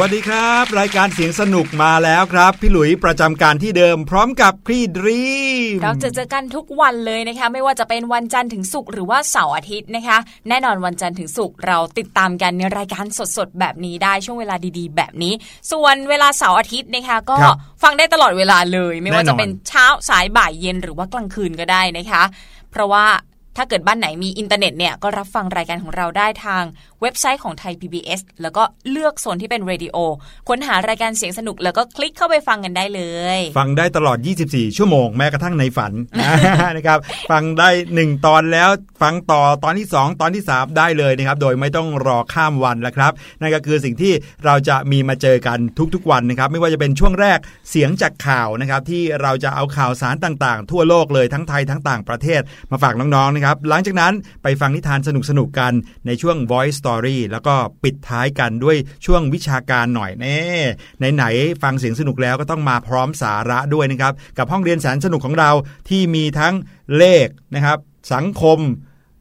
[0.00, 5.24] สวัสดีครับ รายการเสียงสนุกมาแล้วครับ พี่หลุยประจำการที่เดิมพร้อมกับครูดรี
[5.72, 10.18] มเราจะเจอกันทุกวันเลยนะคะ ไม่ว่าจะเป็นวันจันทร์ถึงศุกร์หรือว่าเสาร์อาทิตย์นะคะ
[10.48, 13.04] แน่นอนวันจันทร์ถึงศุกร์เราติดตามกันในรายการ
[13.36, 15.32] สดๆแบบนี้ได้ช่วงเวลาดีๆ แบบนี้
[15.72, 22.22] ส่วนเวลาเสาร์อาทิตย์นะคะ ก็รับฟังได้ตลอดเวลาเลย ไม่ว่าแน่นอนจะเป็นเช้าสายบ่ายเย็นหรือว่ากลางคืนก็ได้นะคะ
[22.70, 23.04] เพราะว่า
[23.56, 26.64] ถ้าเกิดบ้านไหนมีอินเทอร์เน็ตเนี่ยก็รับฟังรายการของเราได้ทาง
[27.00, 29.96] เว็บไซต์ของไทย PBS แล้วก็เลือกโซนที่เป็นเรดิโอ
[30.48, 33.02] ค้นหารายการเสียงสนุกแล้วก็คลิกเข้าไปฟังกันได้เล
[33.38, 34.18] ย ฟังได้ตลอด
[34.48, 35.92] 24 ชั่วโมงแม้กระทั่งในฝัน
[36.76, 36.98] นะครับ
[37.30, 38.68] ฟังได้ 1 ตอนแล้ว
[39.02, 44.12] ฟังต่อตอนที่ 2 ตอนที่ 3 ได้เลยนะครับ โดยไม่ต้องรอข้ามวันแล้วครับ นั่นก็คือสิ่งที่
[44.44, 45.58] เราจะมีมาเจอกัน
[45.94, 47.38] ทุกๆวันนะครับ ไม่ว่าจะเป็นช่วงแรก
[47.70, 52.40] เสียงจากข่าวนะครับที่เราจะเอาข่าวสารต่าง ๆ ทั่วโลกเลยทั้งไทยทั้งต่างประเทศ
[52.72, 55.72] มาฝากน้องๆนะครับ หลังจากนั้นไปฟังนิทานสนุกๆกัน
[56.06, 58.76] ในช่วง Voice Story แล้วก็ปิดท้ายกันด้วย
[59.06, 60.38] ช่วงวิชาการหน่อยเน่
[61.14, 65.50] ไหนๆฟังเสียงสนุกแล้วก็ต้องมาพร้อมสาระด้วยนะครับ กับห้องเรียนแสนสนุกของเรา
[65.88, 66.54] ที่มีทั้ง
[66.96, 67.78] เลขนะครับ
[68.14, 68.58] สังคม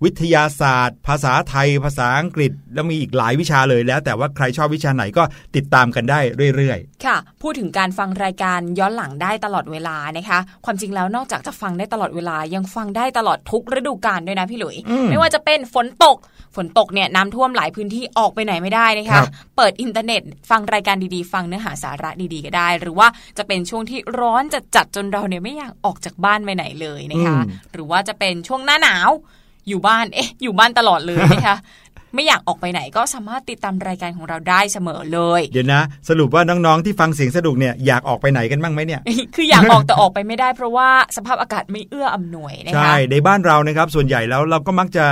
[0.03, 5.23] วิทยาศาสตร์ ภาษาไทย ภาษาอังกฤษ แล้วมีอีกหลายวิชาเลยแล้ว แต่ว่าใครชอบวิชาไหนก็
[5.55, 6.19] ติดตามกันได้
[6.55, 16.17] เรื่อยค่ะ พูดถึงการฟังรายการย้อนหลังได้ตลอดเวลานะคะ ความจริงแล้วนอกจากจะฟังได้ตลอดเวลา ยังฟังได้ตลอดทุกฤดูกาลด้วยนะพี่หลุยอืมไม่ว่าจะเป็นฝนตก
[16.55, 23.07] ฝนตกเนี่ยน้ำท่วมหลายพื้นที่ออกไปไหนไม่ได้นะครัคะบเปิดอินเทอร์เน็ต ฟังรายการดีๆ ฟังเนื้อหาสาระดีๆ ก็ได้ หรือว่า
[23.37, 27.37] จะเป็นช่วงที่ร้อนจัดจัดๆจนเราเนี่ยไม่อยากออกจากบ้านไปไหนเลยนะคะ
[27.73, 29.09] หรือว่าจะเป็นช่วงหน้าหนาว
[29.69, 31.57] อยู่บ้านเอ๊ะ อยู่บ้านตลอดเลยนะคะ
[32.15, 39.01] ไม่อยากออกไปไหนก็สามารถติดตามรายการของเราได้เสมอเลยๆเดี๋ยวนะ สรุปว่าน้องๆที่ฟังเสียงสนุกเนี่ยอยากออกไปไหนกันบ้างไหมเนี่ย
[39.35, 45.05] คืออยากออกแต่ออกไปไม่ได้เพราะว่าสภาพอากาศไม่เอื้ออำนวยนะคะใช่ในบ้านเรานะครับส่วนใหญ่แล้วเราก็มักจะ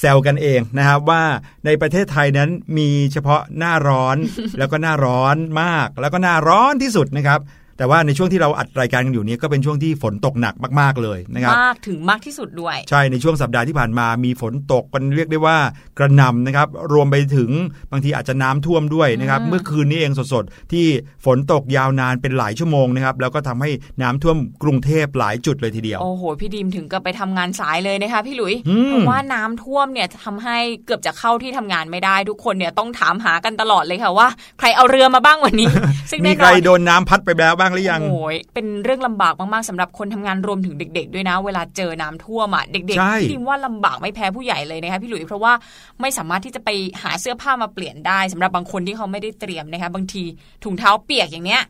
[0.00, 1.22] แซวกันเองนะครับว่า
[1.66, 4.16] ในประเทศไทยนั้นมีเฉพาะหน้าร้อน
[4.58, 7.40] แล้วก็หน้าร้อนมาก แล้วก็หน้าร้อนที่สุดนะครับ
[7.78, 15.56] แต่ว่าในช่วงที่เราอัดรายการกันอยู่เนี้ก็เป็นช่วงที่ฝนตกหนักมากๆเลยนะครับมากถึงมากที่สุดด้วย ใช่ในช่วงสัปดาห์ที่ผ่านมามีฝนตกกันเรียกได้ว่า
[15.98, 17.50] กระหน่ำนะครับรวมไปถึง
[17.92, 20.86] บางทีอาจจะน้ำท่วมด้วยนะครับอืมเมื่อคืนนี้เองสดๆ ที่
[21.24, 23.70] ฝนตกยาวนานเป็นหลายชั่วโมงนะครับแล้วก็ทำให้
[24.02, 30.56] น้ำท่วมกรุงเทพหลายจุดเลยทีเดียวโอ้โหพี่ดีมถึงกับไปทำงานสายเลยนะคะพี่หลุยอืมเพราะว่าน้ำท่วมเนี่ยทำให้
[30.86, 35.68] เกือบจะเข้าที่ทำงานไม่ได้ทุกคนเนี่ยต้องถามหากันตลอดเลยค่ะว่า ใครเอาเรือมาบ้างวันนี้
[36.10, 45.52] ซึ่งมีแน่นใครอนโดนน้ำพัดไปแล้วบ้างหรือยังโอ้ยเป็นเรื่องลำบากมากๆสำหรับคนทำงานรวมถึงเด็ก ๆ ด้วยนะ เวลาเจอน้ำท่วมอะเด็กใช่ๆพี่ดิมว่าลำบากไม่แพ้ผู้ใหญ่เลยนะคะพี่หลุยเพราะว่า
[46.00, 46.68] ไม่สามารถที่จะไป
[47.02, 50.22] หาเสื้อผ้ามาเปลี่ยนได้สำหรับบางคนที่เขาไม่ได้เตรียมนะคะบางที
[50.64, 51.62] ถุงเท้าเปียกอย่างเนี้ย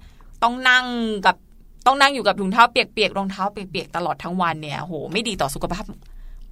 [0.42, 0.84] ต้องนั่ง
[1.26, 1.36] กับ
[1.86, 5.84] ต้องนั่งอยู่กับถุงเท้าเปียกๆรองเท้าเปียกๆตลอดทั้งวันเนี่ยโหไม่ดีต่อสุขภาพ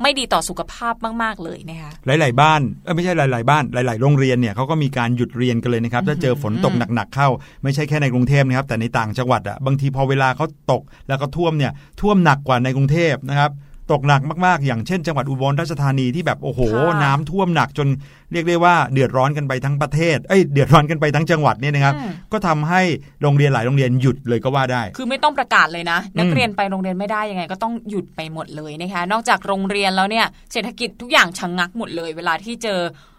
[0.03, 7.29] ไม่ดีต่อสุขภาพมาก ๆ เลยนะคะหลาย ๆ บ้านเอ้ยไม่ใช่หลาย ๆ บ้านหลาย ๆ โรงเรียนเนี่ยเขาก็มีการหยุดเรียนกันเลยนะครับถ้าเจอฝนตกหนัก ๆ เข้า
[7.63, 13.51] ไม่ใช่แค่ในกรุงเทพนะครับแต่ในต่างจังหวัดอะบางทีพอเวลาเขาตกแล้วก็ท่วมเนี่ยท่วมหนักกว่าในกรุงเทพนะครับ
[13.93, 17.89] ตกหนักมากๆ อย่างเช่นจังหวัดอุบลราชธานีที่แบบโอ้โหค่ะน้ำท่วมหนักจน
[18.33, 22.83] เรียกได้ว่าเดือดร้อนกันไปทั้งประเทศเอ้ยเดือดร้อนกันไปทั้งจังหวัดเนี่ยนะครับอืมก็ทำให้
[23.23, 32.79] โรงเรียนหลายโรงเรียนหยุดเลยก็ว่าได้ คือไม่ต้องประกาศเลยนะ นักเรียนไปโรงเรียนไม่ได้ยังไง ก็ต้องหยุดไปหมดเลยนะคะ นอกจากโรงเรียนแล้วเนี่ยเศรษฐกิจทุกอย่างชะงงักหมดเลย เวลาที่เจอ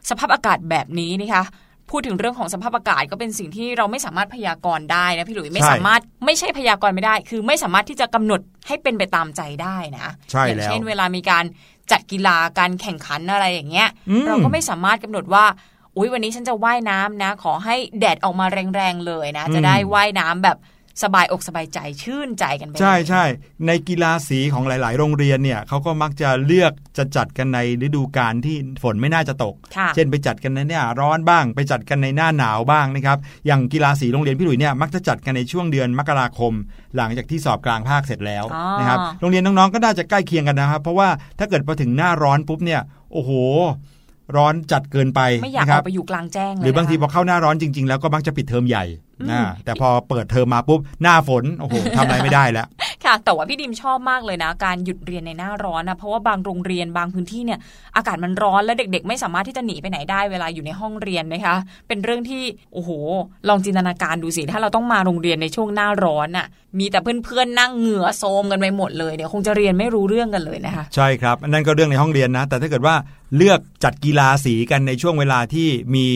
[0.09, 1.43] สภาพอากาศแบบนี้นะคะ
[1.91, 11.45] พูดถึงเรื่องของสภาพอากาศก็เป็นสิ่งที่เราไม่สามารถพยากรณ์ได้นะพี่หลุยไม่ใช่สามารถไม่ใช่พยากรณ์ไม่ได้ คือไม่สามารถที่จะกำหนดให้เป็นไปตามใจได้นะใช่อย่างแล้วเช่นเวลามีการ
[11.91, 15.45] จัดกีฬาการแข่งขันอะไรอย่างเงี้ยอืมเราก็ไม่สามารถกำหนดว่า
[15.97, 18.45] อุ้ยวันนี้ฉันจะว่ายน้ำนะ ขอให้แดดออกมา
[18.75, 20.57] แรงๆเลยนะ จะได้ว่ายน้ำแบบ
[21.03, 23.23] สบายอกสบายใจชื่นใจกันไปเลยใช่ใช่
[23.67, 36.53] ในกีฬาสีของหลาย ๆ โรงเรียนเนี่ยเขาก็มักจะเลือกจะจัดกันในฤดูกาลที่ฝนไม่น่าจะตกค่ะเช่นไปจัดกันในหน้าร้อนบ้าง ไปจัดกันในหน้าหนาวบ้างนะครับอย่างกีฬาสีโรงเรียนพี่หลุยเนี่ยมักจะจัดกันในช่วงเดือนมกราคม
[36.95, 41.09] หลังจากที่สอบกลางภาคเสร็จแล้วอ๋อนะครับโรงเรียนน้อง ๆ ก็น่าจะใกล้เคียงกันนะครับ เพราะว่า
[41.39, 42.81] ถ้าเกิดพอถึงหน้าร้อนปุ๊บเนี่ย
[43.13, 43.31] โอ้โห
[44.35, 52.67] ร้อนจัดเกินไปไม่อยากนะคอรัอบกไปอยู่กลางแจ้งเลยหรือบางทีนะพคะอเข้าหน้าร้อนจริง ๆ แล้วก็มักจะปิดเทอมใหญ่อืม นะแต่พอเปิดเทอมมาปุ๊บหน้าฝนโอ้โหทำอะไรไม่ได้แล้ว
[53.03, 57.59] ค่ะ แต่ว่าพี่ดิมชอบมากเลยนะ การหยุดเรียนในหน้าร้อนนะเพราะว่าบางโรงเรียนบางพื้นที่เนี่ย
[57.95, 61.55] อากาศมันร้อนและเด็ก ๆ ไม่สามารถที่จะหนีไปไหนได้เวลาอยู่ในห้องเรียนนะคะ
[61.87, 62.43] เป็นเรื่องที่
[62.73, 62.89] โอ้โห
[63.47, 66.47] ลองจินตนาการดูสิถ้าเราต้องมาโรงเรียนในช่วงหน้าร้อนน่ะ
[66.79, 72.95] มีแต่เพื่อนๆนั่งเหงื่อโซมกันไปหมดเลยเดี๋ยวคงจะเรียนไม่รู้เรื่องกันเลยนะคะ ใช่ครับอันนั้นก็เรื่องในห้องเรียนนะ แต่ถ้าเกิดว่า
[73.37, 76.07] เลือกจัดกีฬาสีกันในช่วงเวลาที่มี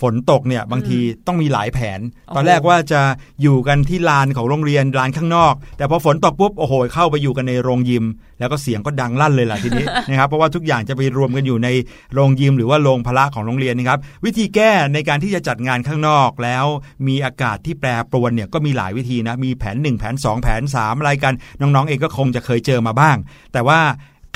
[0.00, 2.00] ฝนตกเนี่ยบางทีต้องมีหลายแผน
[2.36, 3.00] ตอนแรกว่าจะ
[3.42, 8.04] อยู่กันที่ลานของโรงเรียนลานข้างนอก แต่พอฝนตกปุ๊บโอ้โหเข้าไปอยู่กันในโรงยิม
[8.40, 11.68] แล้วก็เสียงก็ดังลั่นเลยล่ะทีนี้นะครับเพราะว่าทุกอย่างจะไปรวมกันอยู่ใน
[12.14, 16.64] โรงยิม หรือว่าโรงพละของโรงเรียนนะครับวิธีแก้ในการที่จะจัดงานข้างนอก แล้ว
[17.06, 23.16] มีอากาศที่แปรปรวนเนี่ยก็มีหลายวิธีนะมีแผน 1 แผน 2 แผน 3 อะไรกัน น้องๆเองก็คงจะเคยเจอมาบ้าง
[23.52, 23.80] แต่ว่า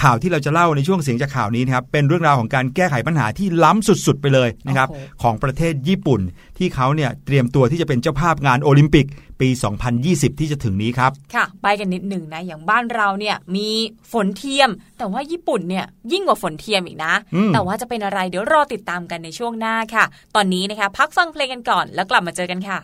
[0.03, 6.21] ข่าวที่เราจะเล่าในช่วงเสียงจากข่าวนี้นะครับเป็นเรื่องราวของการแก้ไขปัญหาที่ล้ำสุดๆ ไปเลยนะครับโอ้โหของประเทศญี่ปุ่น
[6.59, 9.07] ที่เขาเนี่ยเตรียมตัวที่จะเป็นเจ้าภาพงานโอลิมปิก
[9.41, 9.49] ปี
[9.95, 13.69] 2020 ที่จะถึงนี้ครับ ค่ะไปกันนิดหนึ่งนะ อย่างบ้านเราเนี่ยมี
[14.13, 22.79] ฝนเทียม แต่ว่าญี่ปุ่นเนี่ยยิ่งกว่าฝนเทียมอีกนะอืมแต่ว่าจะเป็นอะไรเดี๋ยวรอติดตามกันในช่วงหน้าค่ะ ตอนนี้นะคะพักฟังเพลงกันก่อนแล้วกลับมาเจอกันค่ะ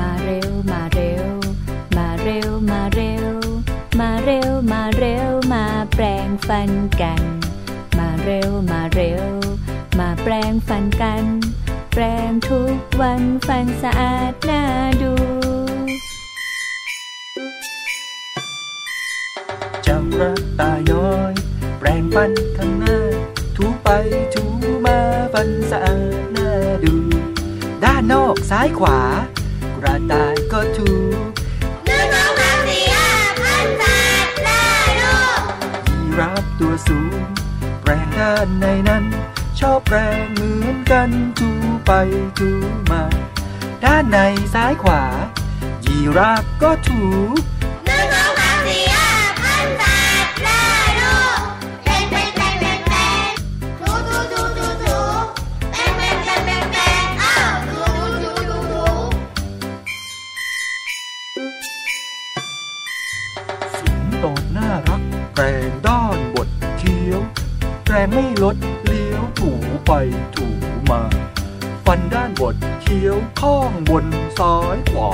[0.00, 1.35] มาเร็วมาเร็ว
[4.26, 5.64] เร็วมาเร็วมา
[5.94, 7.22] แปลงฟันกัน
[7.98, 9.24] มาเร็วมาเร็ว
[9.98, 11.24] มาแปลงฟันกัน
[11.92, 14.62] แปลงทุกวันฟันสะอาดน่า
[15.02, 15.12] ดู
[19.86, 21.32] จ้าพระตาย้อย
[21.78, 22.98] แปรงฟันข้างหน้า
[23.56, 23.88] ถูไป
[24.34, 24.44] ถู
[24.86, 24.98] มา
[25.32, 26.50] ฟันสะอาดน่า
[26.84, 26.94] ดู
[27.84, 28.98] ด้านนอกซ้ายขวา
[29.76, 30.90] กระต่ายก็ถู
[36.18, 37.22] ราบตัวสูง
[37.82, 39.04] แรงด้านในนั้น
[39.60, 41.50] ชอบแรงเหมือนกันถู
[41.86, 41.92] ไป
[42.38, 42.50] ถู
[42.90, 43.02] มา
[43.84, 44.18] ด้านใน
[44.54, 45.02] ซ้ายขวา
[45.84, 47.02] ยีราฟก็ถู
[67.96, 69.50] รงไม่ลดเลี้ยวถู
[69.86, 69.92] ไป
[70.34, 70.46] ถู
[70.90, 71.02] มา
[71.86, 74.06] ฟันด้านบดเคี้ยวข้องบน
[74.38, 75.12] ซ้ายขวา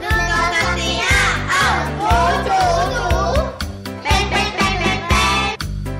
[0.00, 1.22] หนึ่งสองสามสี่ห้า
[1.52, 1.66] อ้า
[2.00, 2.16] ถู
[2.48, 2.62] ถู
[2.94, 3.08] ถู
[4.02, 5.54] เต้นเต้นเต้นเต้นเต้น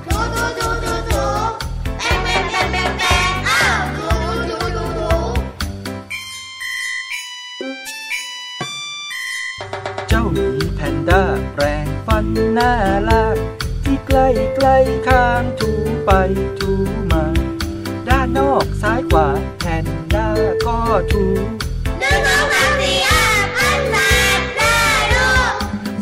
[0.04, 1.24] ถูถูถูถูถู
[1.98, 3.62] เต้นเต้นเต้นเต้นเต้นเอ้า
[3.96, 4.08] ถู
[4.48, 5.10] ถูถูถูถู
[10.08, 11.22] เจ้าหมีแพนด้า
[11.52, 12.72] แปรงฟันหน้า
[13.10, 13.36] ลาก
[14.10, 15.70] ใกล้ใกล้ๆข้างถู
[16.06, 16.10] ไป
[16.58, 16.72] ถู
[17.12, 17.24] มา
[18.08, 20.28] ด้านนอกซ้ายขวาแพนด้า
[20.66, 20.78] ก็
[21.12, 21.24] ถู
[22.00, 23.24] หนึ่งสองสามสี่ห้า
[23.56, 23.96] พันแป
[24.38, 24.78] ดได้
[25.14, 25.54] ลูก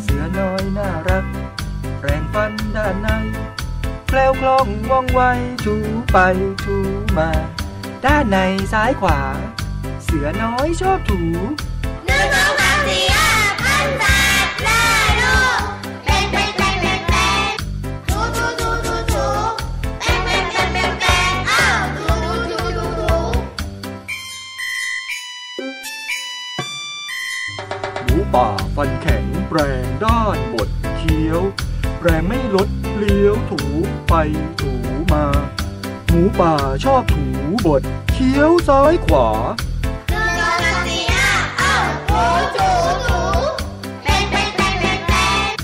[0.03, 1.25] เสือน้อยน่ารัก
[2.01, 3.09] แปรงฟันด้านใน
[4.09, 5.21] แคล้วคล่องว่องไว
[5.65, 5.77] ถู
[6.13, 6.19] ไป
[6.65, 6.77] ถู
[7.19, 7.31] มา
[8.05, 8.39] ด้านใน
[8.73, 9.21] ซ้ายขวา
[10.05, 11.21] เสือน้อยชอบถู
[12.07, 13.31] หนึ่งสองสามสี่ห้า
[13.63, 14.05] พันแป
[14.47, 14.98] ดได้
[28.35, 31.41] ป่าฟันแข็งแปรงด้านบดเคี้ยว
[31.99, 33.61] แปรงไม่ลดเลี้ยวถู
[34.09, 34.15] ไป
[34.61, 34.73] ถู
[35.13, 35.25] มา
[36.07, 36.55] หมูป่า
[36.85, 37.25] ชอบถู
[37.67, 37.83] บด
[38.13, 39.29] เคี้ยวซ้ายขวา
[40.11, 41.31] หนึ่งสองสามสี่ห้า
[41.61, 41.75] อ้า
[42.09, 42.23] ถู
[42.57, 42.71] ถู
[43.07, 43.21] ถู
[44.05, 44.75] เต้นเต้นเต้น
[45.09, 45.55] เต้น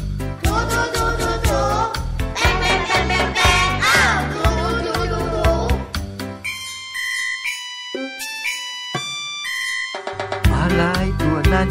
[0.43, 1.05] ถูถูถู
[1.49, 1.63] ถู
[2.35, 3.99] เต้นเต้นเต้นเต้นเอา
[4.33, 4.45] ถู
[4.87, 5.55] ถูถูถู
[10.51, 11.71] มาลายตัวนั้น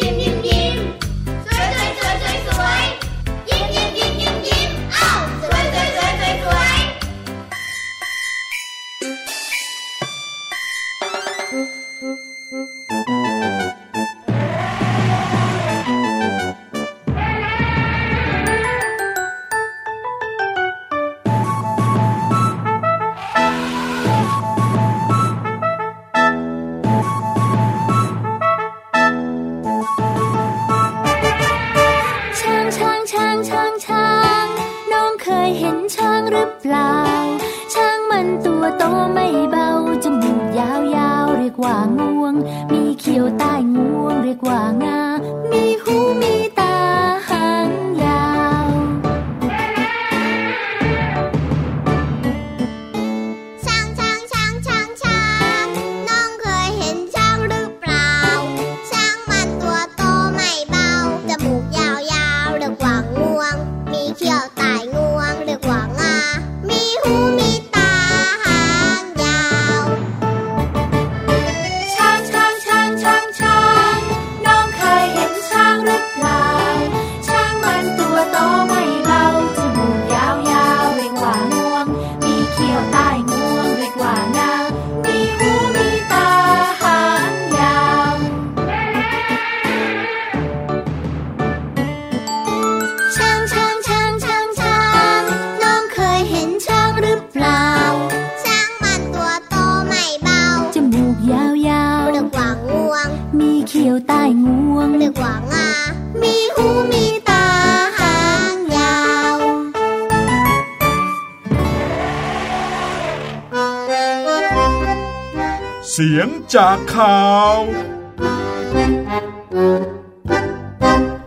[116.55, 117.21] จากข่า
[117.53, 117.57] ว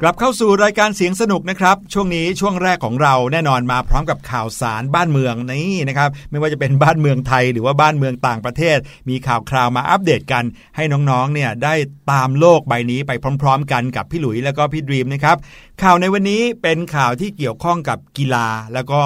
[0.01, 8.79] กลับเข้าสู่รายการเสียงสนุกนะครับ ช่วงนี้ช่วงแรกของเราแน่นอนมาพร้อมกับข่าวสารบ้านเมืองนี่นะครับ ไม่ว่าจะเป็นบ้านเมืองไทยหรือว่าบ้านเมืองต่างประเทศ
[9.09, 10.45] มีข่าวคราวมาอัปเดตกัน
[10.77, 11.75] ให้น้องๆเนี่ยได้
[12.13, 13.13] ตามโลกใบนี้ไป
[13.43, 15.37] พร้อม ๆ กันกับพี่หลุยแล้วก็พี่ดรีมนะครับ
[15.83, 19.03] ข่าวในวันนี้เป็นข่าวที่เกี่ยวข้องกับกีฬาแล้วก็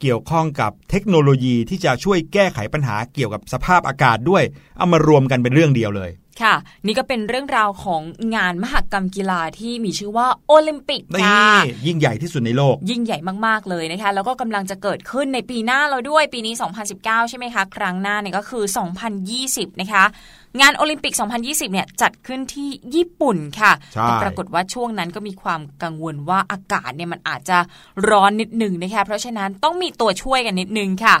[0.00, 4.42] เกี่ยวข้องกับเทคโนโลยีที่จะช่วยแก้ไขปัญหาเกี่ยวกับสภาพอากาศด้วย
[4.78, 6.10] เอามารวมกันเป็นเรื่องเดียวเลย
[6.42, 6.54] ค่ะ
[6.86, 8.02] นี่ก็เป็นเรื่องราวของ
[8.36, 11.52] งานมหกรรมกีฬาที่มีชื่อว่าโอลิมปิกนี่ค่ะ
[11.86, 16.54] ยิ่งใหญ่ที่สุดในโลก ยิ่งใหญ่มากๆเลยนะคะ แล้วก็กำลังจะเกิดขึ้นในปีหน้าเราด้วยปีนี้
[16.92, 18.64] 2019 ใช่ไหมคะ ครั้งหน้าเนี่ยก็คือ
[19.22, 20.04] 2020 นะคะ
[20.60, 27.58] งานโอลิมปิก 2020 เนี่ยจัดขึ้นที่ญี่ปุ่นค่ะใช่แต่ปรากฏว่าช่วงนั้นก็มีความกังวลว่าอากาศเนี่ยมันอาจจะ
[28.08, 31.16] ร้อนนิดหนึ่งนะคะเพราะฉะนั้นต้องมีตัวช่วยกันนิดนึงค่ะ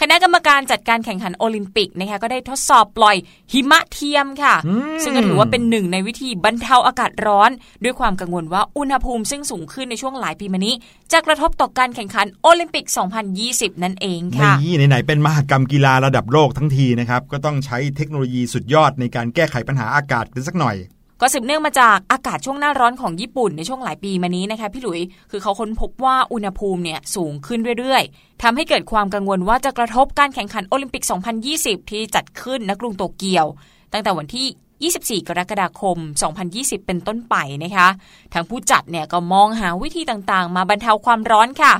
[0.00, 3.16] คณะกรรมการจัดการแข่งขันโอลิมปิกนะคะก็ได้ทดสอบปล่อย
[3.52, 4.54] หิมะเทียมค่ะ
[5.02, 7.50] ซึ่งก็ถือว่าเป็นหนึ่งในวิธีบรรเทาอากาศร้อน
[7.84, 10.74] ด้วยความกังวลว่าอุณหภูมิซึ่งสูงขึ้นในช่วงหลายปีมานี้
[11.12, 12.86] จะกระทบต่อการแข่งขันโอลิมปิก
[13.34, 20.76] 2020 นั่นเองค่ะนี่ไหนๆเป็นมหกรรมกีฬาระดับโลกทั้งทีนะครับก็ต้องใช้เทคโนโลยีสุดยอดในการแก้ไขปัญหาอากาศกันสักหน่อย
[21.20, 25.00] ก็สืบเนื่องมาจากอากาศช่วงหน้าร้อนของญี่ปุ่นในช่วงหลายปีมานี้นะคะพี่หลุย
[25.30, 31.04] คือเขาค้นพบว่าอุณหภูมิเนี่ยสูงขึ้นเรื่อยๆทำให้เกิดความกังวลว่าจะกระทบการแข่งขันโอลิมปิก
[31.46, 33.46] 2020 ที่จัดขึ้นณกรุงโตเกียว
[33.92, 35.96] ตั้งแต่วันที่ 24 กรกฎาคม
[36.42, 37.34] 2020 เป็นต้นไป
[37.64, 37.88] นะคะ
[38.32, 41.72] ทางผู้จัดเนี่ยก็มองหาวิธีต่างๆ มาบรรเทาความร้อนค่ะ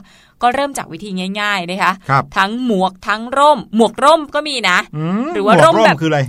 [0.42, 4.78] ก็เริ่มจากวิธีง่าย ๆนะคะครับทั้งหมวกทั้งร่ม หมวกร่มก็มีนะ
[5.20, 6.20] มหรือว่าหมกร่มแบบคืออะไร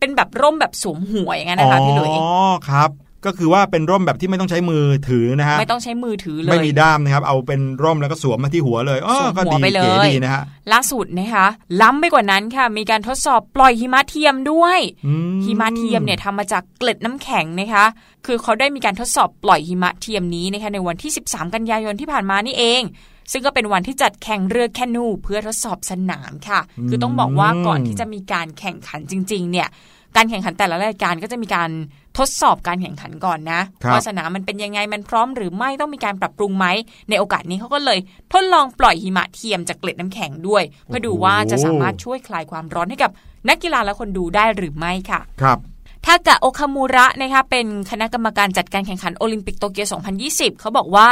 [0.00, 2.28] เป็นแบบร่มแบบสวมหัวอย่างนั้นนะคะพี่หลุยอ๋อ
[2.68, 2.90] ครับ
[3.26, 11.46] ก็คือว่าเป็นร่มแบบที่ไม่ต้องใช้มือถือนะฮะไม่ต้องใช้มือถือเลไม่ยมีด้ามนะครับ เอาเป็นร่มแล้วก็สวมมาที่หัวเลยอ๋อสวมก็หัวดีไปเลยเก๋ดีนะฮะล่าสุดนะคะ
[11.82, 17.84] ล้ำไปกว่านั้นค่ะ มีการทดสอบปล่อยหิมะเทียมด้วยอืมหิมะเทียมเนี่ยทำมาจากเกล็ดน้ำแข็งนะคะ
[18.26, 22.82] คือเขาได้มีการทดสอบปล่อยหิมะเทียมนี้นะคะในวันที่ 13 กันยายนที่ผ่านมานี่เอง
[23.32, 29.68] ซึ่งก็เป็นวันที่จัดแข่งเรือแคนูเพื่อทดสอบสนามค่ะ คือต้องบอกว่าก่อนที่จะมีการแข่งขันจริง ๆ เนี่ย
[30.16, 31.70] การแข่งขันแต่ละรายการก็จะมีการ
[32.18, 36.66] ทดสอบการแข่งขันก่อนนะครับว่าสนามมันเป็นยังไงมันพร้อมหรือไม่ต้องมีการปรับปรุงไหม
[37.08, 37.98] ในโอกาสนี้เขาก็เลย
[38.32, 43.10] ทดลองปล่อยหิมะเทียมจากเกล็ดน้ำแข็งด้วยเพื่อดูว่าจะสามารถช่วยคลายความร้อนให้กับ
[43.48, 45.58] นักกีฬาและคนดูได้หรือไม่ค่ะครับ
[46.06, 49.88] ทากะโอคามูระนะคะเป็นคณะกรรมการจัดการแข่งขันโอลิมปิกโตเกียว
[50.24, 51.08] 2020 เขาบอกว่า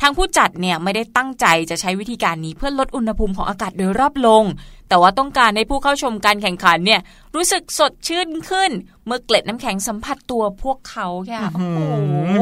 [0.00, 4.44] ทางผู้จัดเนี่ยไม่ได้ตั้งใจจะใช้วิธีการนี้เพื่อลดอุณหภูมิของอากาศโดยรอบลง
[4.88, 7.00] แต่ว่าต้องการให้ผู้เข้าชมการแข่งขันเนี่ย
[7.34, 8.70] รู้สึกสดชื่นขึ้น
[9.06, 11.80] เมื่อเกล็ดน้ำแข็งสัมผัสตัวพวกเขาค่ะโอ้โห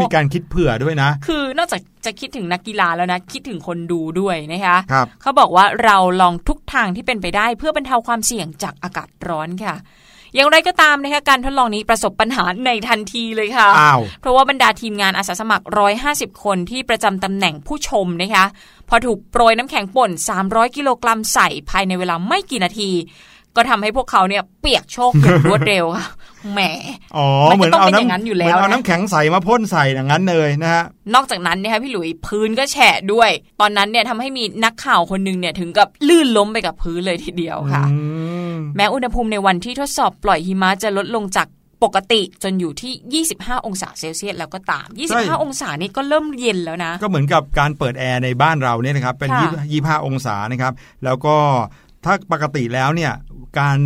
[0.02, 9.74] มีการคิดเผื่อด้วยนะ คือนอกจากจะคิดถึงนักกีฬาแล้วนะ คิดถึงคนดูด้วยนะคะครับเขาบอกว่าเราลองทุกทางที่เป็นไปได้ เพื่อบรรเทาความเสี่ยงจากอากาศร้อนค่ะ
[10.34, 15.64] อย่างไรก็ตามนะคะการทดลองนี้ประสบปัญหาในทันทีเลยค่ะอ้าวเพราะว่าบรรดาทีมงานอาสาสมัคร
[16.04, 18.44] 150 คนที่ประจำตำแหน่งผู้ชมนะคะ
[18.88, 20.10] พอถูกโปรยน้ำแข็งป่น
[20.44, 22.90] 300 กิโลกรัมใส่ภายในเวลาไม่กี่นาที
[23.56, 26.06] ก็ทำให้พวกเขาเนี่ยเปียกโชกอย่างรวดเร็วค่ะ
[26.52, 26.60] แหม
[27.16, 30.84] อ๋อมันก็เหมือนต้องเอาเป็นอย่างน้ำนั้นอยู่เหแล้วมือนเอานะน้ำแข็งใส่มาพ่นใส่อย่างนั้นเลยนะฮะ
[31.14, 37.96] นอกจากนั้นนะคะพี่หลุยพื้นก็แฉะด้วย ตอนนั้นเนี่ยทำให้มีนักข่าวคนหนึงเนี่ยถึงกับลื่นล้มไปกับพื้นเลยทีเดียวค่ะอื
[38.52, 41.48] มแม้อุณหภูมิในวันที่ทดสอบปล่อยหิมะจะลดลงจาก
[41.82, 50.72] ปกติจนอยู่ที่ 25 องศาเซลเซียสแล้วก็ตาม 25 องศานี่ก็เริ่มเย็นแล้วนะ ก็เหมือนกับการเปิดแอร์ในบ้านเราเนี่ยนะครับ เป็นค่ะยี่ห้าองศานะครับ
[51.04, 51.36] แล้วก็
[52.04, 53.12] ถ้าปกติแล้วเนี่ย
[53.58, 53.78] การ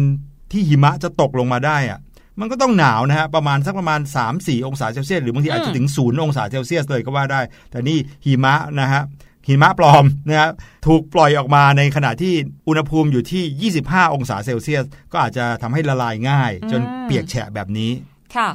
[0.52, 1.98] ที่หิมะจะตกลงมาได้อะ
[2.40, 4.00] มันก็ต้องหนาวนะฮะประมาณสักประมาณ
[4.32, 9.02] 3-4 องศาเซลเซียสหรือบางทีอาจจะถึงศูนย์องศาเซลเซียสเลยก็ว่าได้ แต่นี่หิมะนะฮะ
[9.48, 10.50] หิมะปลอมนะฮะ
[10.86, 12.34] ถูกปล่อยออกมาในขณะที่
[12.68, 17.90] อุณหภูมิอยู่ที่ 25 องศาเซลเซียส ก็อาจจะทำให้ละลายง่าย จนอืมเปียกแฉะแบบนี้
[18.36, 18.48] ค่ะ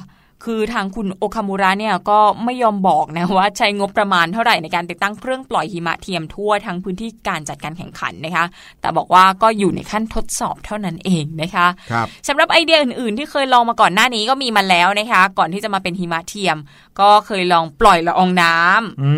[0.44, 8.46] คือทางคุณโอคามุระเนี่ยก็ไม่ยอมบอกนะว่าใช้งบประมาณเท่าไหร่ในการติดตั้งเครื่องปล่อยหิมะเทียมทั่วทั้งพื้นที่การจัดการแข่งขันนะคะ
[8.82, 16.58] แต่บอกว่าก็อยู่ในขั้นทดสอบเท่านั้นเองนะคะครับสำหรับไอเดียอื่นๆ ที่เคยลองมาก่อนหน้านี้ก็มีมาแล้วนะคะ ก่อนที่จะมาเป็นหิมะเทียม
[17.00, 19.10] ก็เคยลองปล่อยละอองน้ำอื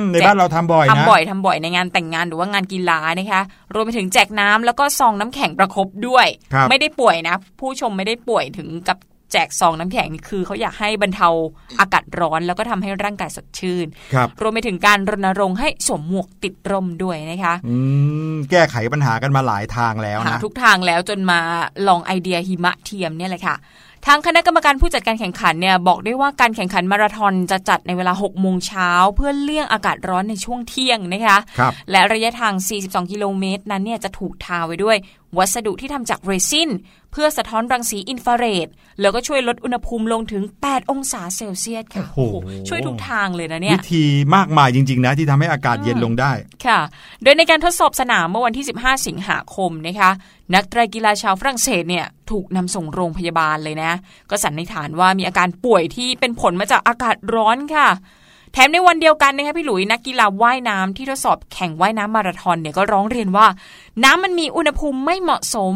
[0.00, 3.42] มในบ้านเราทำบ่อยนะทำบ่อยทำบ่อยในงานแต่งงานหรือว่างานกีฬานะคะ
[3.74, 8.98] รวมไปถึงแจกน้ำแล้วก็ซองน้ำแข็งประคบด้วยครับไม่ได้ป่วยนะ ผู้ชมไม่ได้ป่วยถึงกับ
[9.32, 11.28] แจกซองน้ำแข็งนี่คือเขาอยากให้บรรเทา
[11.80, 17.76] อากาศร้อนแล้วก็ทำให้ร่างกายสดชื่นครับรวมไปถึงการรณรงค์ให้สวมหมวกติดร่มด้วยนะคะอื
[18.32, 21.40] มแก้ไขปัญหากันมาหลายทางแล้วหานะทุกทางแล้วจนมา
[21.88, 23.56] ลองไอเดียหิมะเทียมเนี่ยแหละค่ะ
[24.06, 34.96] ทางคณะกรรมการผู้จัดการแข่งขันเนี่ยบอกด้วยว่าการแข่งขันมาราธอนจะจัดในเวลา 6 โมงเช้าเพื่อเลี่ยงอากาศร้อนในช่วงเที่ยงนะคะครับและระยะทาง 42 กิโลเมตรนั้นเนี่ยจะถูกทาไว้ด้วย
[35.38, 36.70] วัสดุที่ทำจากเรซิน
[37.12, 38.68] เพื่อสะท้อนรังสีอินฟราเรด
[39.00, 42.36] แล้วก็ช่วยลดอุณหภูมิลงถึง 8 องศาเซลเซียสค่ะโอ้โห
[42.68, 44.04] ช่วยทุกทางเลยนะเนี่ย วิธี
[44.36, 46.32] มากมายจริง ๆ นะ ที่ทำให้อากาศเย็นลงได้
[46.66, 46.80] ค่ะ
[47.22, 50.10] โดยในการทดสอบสนามเมื่อวันที่ 15 สิงหาคมนะคะ
[50.54, 53.92] นักไตรกีฬาชาวฝรั่งเศสเนี่ยถูกนำส่งโรงพยาบาลเลยนะ
[54.30, 57.88] ก็สันนิษฐานว่ามีอาการป่วยที่เป็นผลมาจากอากาศร้อนค่ะ
[58.52, 63.46] แถมในวันเดียวกันนะคะพี่หลุยนักกีฬาว่ายน้ำที่ทดสอบแข่งว่ายน้ำมาราธอนเนี่ยก็ร้องเรียนว่า
[64.04, 65.74] น้ำมันมีอุณหภูมิไม่เหมาะสม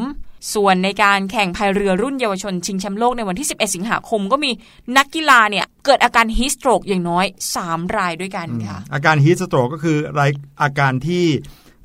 [0.54, 4.50] ส่วนในการแข่งพายเรือรุ่นเยาวชนชิงแชมป์โลกในวันที่ 11 สิงหาคมก็มี
[4.96, 7.26] นักกีฬาเนี่ยเกิดอาการฮีสโตรกอย่างน้อย
[7.60, 10.24] 3 รายด้วยกันค่ะ อาการฮีสโตรกก็คืออะไร
[10.62, 11.24] อาการที่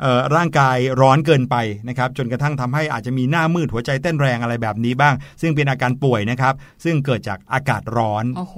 [0.01, 1.55] เอ่อร่างกายร้อนเกินไป
[1.89, 8.55] นะครับจนกระทั่งทำให้อาจจะมีหน้ามืดหัวใจเต้นแรงอะไรแบบนี้บ้าง ซึ่งเป็นอาการป่วยนะครับ ซึ่งเกิดจากอากาศร้อน โอ้โห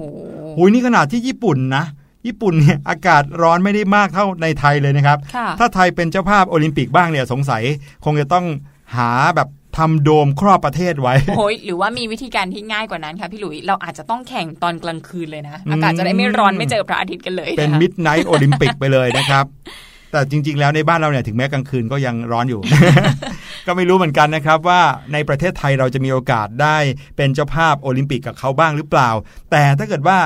[0.58, 1.86] หุยนี่ขนาดที่ญี่ปุ่นนะ
[2.28, 7.64] ญี่ปุ่นเนี่ยอากาศร้อนไม่ได้มากเท่าในไทยเลยนะครับค่ะถ้าไทยเป็นเจ้าภาพโอลิมปิกบ้างเนี่ยสงสัย
[8.06, 8.46] คงจะต้อง
[8.96, 19.46] หาแบบทำโดมครอบประเทศไว้โอ้ยหรือว่ามีวิธีการที่ง่ายกว่านั้นค่ะพี่หลุย เราอาจจะต้องแข่งตอนกลางคืนเลยนะ อากาศจะได้ไม่ร้อนไม่เจอพระอาทิตย์กันเลย เป็นนะคะมิดไนท์โอลิมปิกไปเลยนะครับ
[20.12, 22.62] แต่จริง ๆ แล้วในบ้านเราเนี่ยถึงแม้กลางคืนก็ยังร้อนอยู่
[23.68, 24.82] ก็ไม่รู้เหมือนกันนะครับว่า
[25.14, 26.78] ในประเทศไทยเราจะมีโอกาสได้
[27.18, 29.10] เป็นเจ้าภาพโอลิมปิกกับเขาบ้างหรือเปล่า
[29.52, 30.18] แต่ถ้าเกิดว่า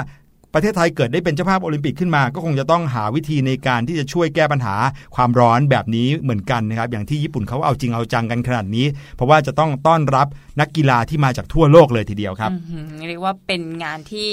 [0.56, 4.76] ประเทศไทยเกิดได้เป็นเจ้าภาพโอลิมปิกขึ้นมา ก็คงจะต้องหาวิธีในการที่จะช่วยแก้ปัญหา
[5.15, 10.28] ความร้อนแบบนี้เหมือนกันนะครับอย่างที่ญี่ปุ่นเขาเอาจริงเอาจังกันขนาดนี้ เพราะว่าจะต้องต้อนรับ
[10.60, 12.52] นักกีฬาที่มาจากทั่วโลกเลยทีเดียวครับ
[13.08, 14.30] เรียกว่าเป็นงานที่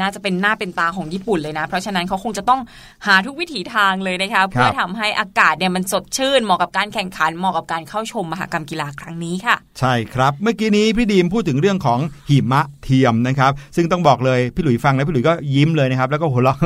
[0.00, 2.60] น่าจะเป็นหน้าเป็นตาของญี่ปุ่นเลยนะ เพราะฉะนั้นเขาคงจะต้อง
[3.06, 11.98] หาทุกวิถีทางเลยนะคะเพื่อทำให้อากาศเนี่ยมันสดชื่นเหมาะกับการแข่งขันเหมาะกับการเข้าชมมหกรรมกีฬาครั้งนี้ค่ะ ใช่ครับเมื่อกี้นี้พี่ดีมพูดถึงเรื่องของ
[12.28, 16.58] หิมะเทียมนะครับ ซึ่งต้องบอกเลยพี่หลุยฟังแล้วพี่หลุยก็ยิ้มเลยนะครับ แล้วก็หัวเราะ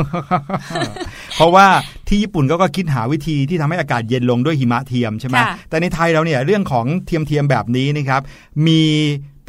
[1.36, 1.66] เพราะว่า
[2.08, 8.22] ที่ญี่ปุ่นก็ก็คิดหาวิธีที่ทำให้อากาศเย็นลงด้วยหิมะเทียมใช่ไหมค่ะแต่ในไทยเราเนี่ยเรื่องของเทียมเทียมๆแบบนี้นะครับ
[8.66, 8.82] มี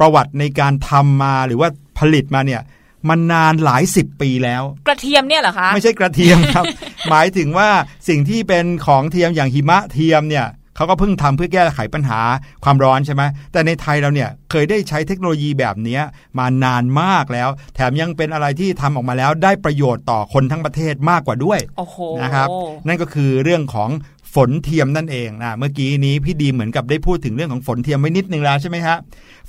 [0.00, 2.60] ประวัติในการทำมาหรือว่าผลิตมาเนี่ย
[3.08, 6.64] มันนานหลายสิบปีแล้ว กระเทียมเนี่ยเหรอคะ ไม่ใช่กระเทียมครับ
[7.10, 7.68] หมายถึงว่า
[8.08, 12.20] สิ่งที่เป็นของเทียมอย่างหิมะเทียมเนี่ยเขาก็เพิ่งทำเพื่อแก้ไขปัญหา
[12.64, 16.02] ความร้อนใช่ไหมแต่ในไทยเราเนี่ยเคยได้ใช้เทคโนโลยีแบบเนี้ย
[16.38, 22.48] มานานมากแล้ว แถมยังเป็นอะไรที่ทำออกมาแล้วได้ประโยชน์ต่อคนทั้งประเทศมากกว่าด้วยโอ้โหนะครับ
[22.86, 23.90] นั่นก็คือเรื่องของ
[24.34, 28.96] ฝนเทียมนั่นเองนะเมื่อกี้นี้พี่ดีเหมือนกับได้พูดถึงเรื่องของฝนเทียมไว้นิดนึงแล้วใช่ไหมฮะ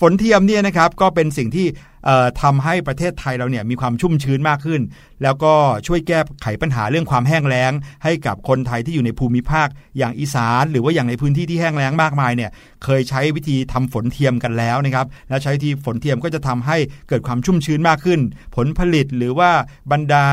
[0.02, 1.68] ฝนเทียมเนี่ยนะครับก็เป็นสิ่งที่
[2.06, 4.82] เอ่อทำให้ประเทศไทยเราเนี่ยมีความชุ่มชื้นมากขึ้น
[5.24, 5.54] แล้วก็
[5.88, 7.72] ช่วยแก้ไขปัญหาเรื่องความแห้งแล้ง
[8.04, 12.52] ให้กับคนไทยที่อยู่ในภูมิภาคอย่างอีสาน หรือว่าอย่างในพื้นที่ที่แห้งแล้งมากมายเนี่ย
[12.84, 16.78] เคยใช้วิธีทำฝนเทียมกันแล้วนะครับแล้วใช้วิธีฝนเทียมก็จะทำให้
[17.10, 18.20] เกิดความชุ่มชื้นมากขึ้น
[18.56, 19.52] ผลผลิตหรือว่า
[19.92, 20.26] บรรดา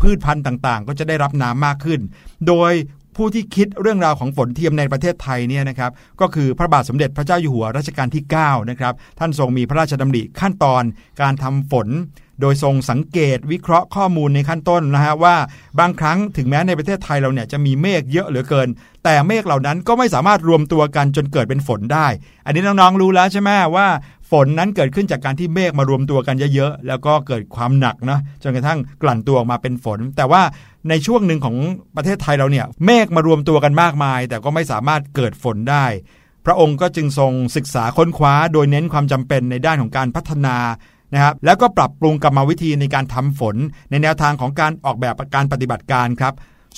[0.00, 2.00] พืชพันธุ์ต่างๆ ก็จะได้รับน้ำมากขึ้น
[2.48, 2.72] โดย
[3.16, 10.82] ผู้ที่คิดเรื่องราวของฝนเทียมในประเทศไทยเนี่ยนะครับก็คือพระบาทสมเด็จพระเจ้าอยู่หัวรัชกาลที่9นะครับท่านทรงมีพระราชดำริขั้นตอน
[11.20, 11.88] การทำฝน
[12.40, 15.36] โดยทรงสังเกตวิเคราะห์ข้อมูลในขั้นต้นนะฮะว่า
[15.80, 18.68] บางครั้งถึงแม้ในประเทศไทยเราเนี่ยจะมีเมฆเยอะเหลือเกิน
[19.04, 22.06] แต่เมฆเหล่านั้นก็ไม่สามารถรวมตัวกันจนเกิดเป็นฝนได้
[22.46, 23.86] อันนี้น้องๆรู้แล้วใช่ไหมว่า
[24.30, 30.42] ฝนนั้นเกิดขึ้นจากการที่เมฆมารวมตัวกันเยอะๆ แล้วก็เกิดความหนักนะจนกระทั่งกลั่นตัวออกมาเป็นฝน แต่ว่า
[30.90, 31.56] ในช่วงหนึ่งของ
[31.96, 35.86] ประเทศไทยเราเนี่ยเมฆมารวมตัวกันมากมาย แต่ก็ไม่สามารถเกิดฝนได้
[36.46, 40.56] พระองค์ก็จึงทรงศึกษาค้นคว้า โดยเน้นความจำเป็นในด้านของการพัฒนา
[41.14, 43.56] นะครับแล้วก็ปรับปรุงกรรมวิธีในการทำฝน
[43.90, 46.34] ในแนวทางของการออกแบบการปฏิบัติการครับ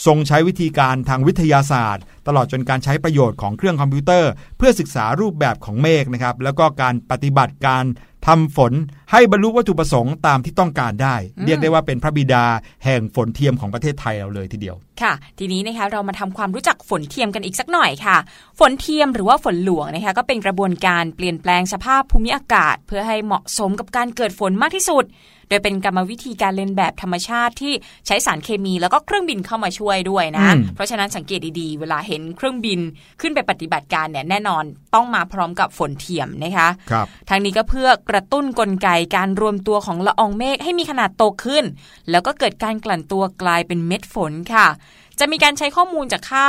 [0.06, 7.84] ทรงใช้วิธีการทางวิทยาศาสตร์ ตลอดจนการใช้ประโยชน์ของเครื่องคอมพิวเตอร์ เพื่อศึกษารูปแบบของเมฆนะครับแล้วก็การปฏิบัติการ
[8.26, 8.72] ทำฝน
[9.12, 12.44] ให้บรรลุวัตถุประสงค์ตามที่ต้องการได้ เรียกได้ว่าเป็นพระบิดา
[12.84, 18.16] แห่งฝนเทียมของประเทศไทยเราเลยทีเดียว ค่ะ ทีนี้นะคะเรามาทำความรู้จักฝนเทียมกันอีกสักหน่อยค่ะ
[18.58, 25.06] ฝนเทียมหรือว่าฝนหลวงนะคะก็เป็นกระบวนการเปลี่ยนแปลงสภาพภูมิอากาศ เพื่อให้เหมาะสมกับการเกิดฝนมากที่สุด
[25.48, 27.72] โดยเป็นกรรมวิธีการเลียนแบบธรรมชาติที่
[28.06, 32.80] ใช้สารเคมีแล้วก็เครื่องบินเข้ามาช่วยด้วยนะอืมเพราะฉะนั้นสังเกตดีๆ เวลาเห็นเครื่องบิน
[33.20, 41.64] ขึ้นไปปฏิบัติการเนี่ยแน่นอนต้องมาพร้อมกับฝนเทียมนะคะครับทางนี้ก็เพื่อกระตุ้นกลไกการรวมตัวของละอองเมฆให้มีขนาดโตขึ้น
[42.10, 44.66] แล้วก็เกิดการกลั่นตัวกลายเป็นเม็ดฝนค่ะ
[45.18, 46.46] จะมีการใช้ข้อมูลจากค่า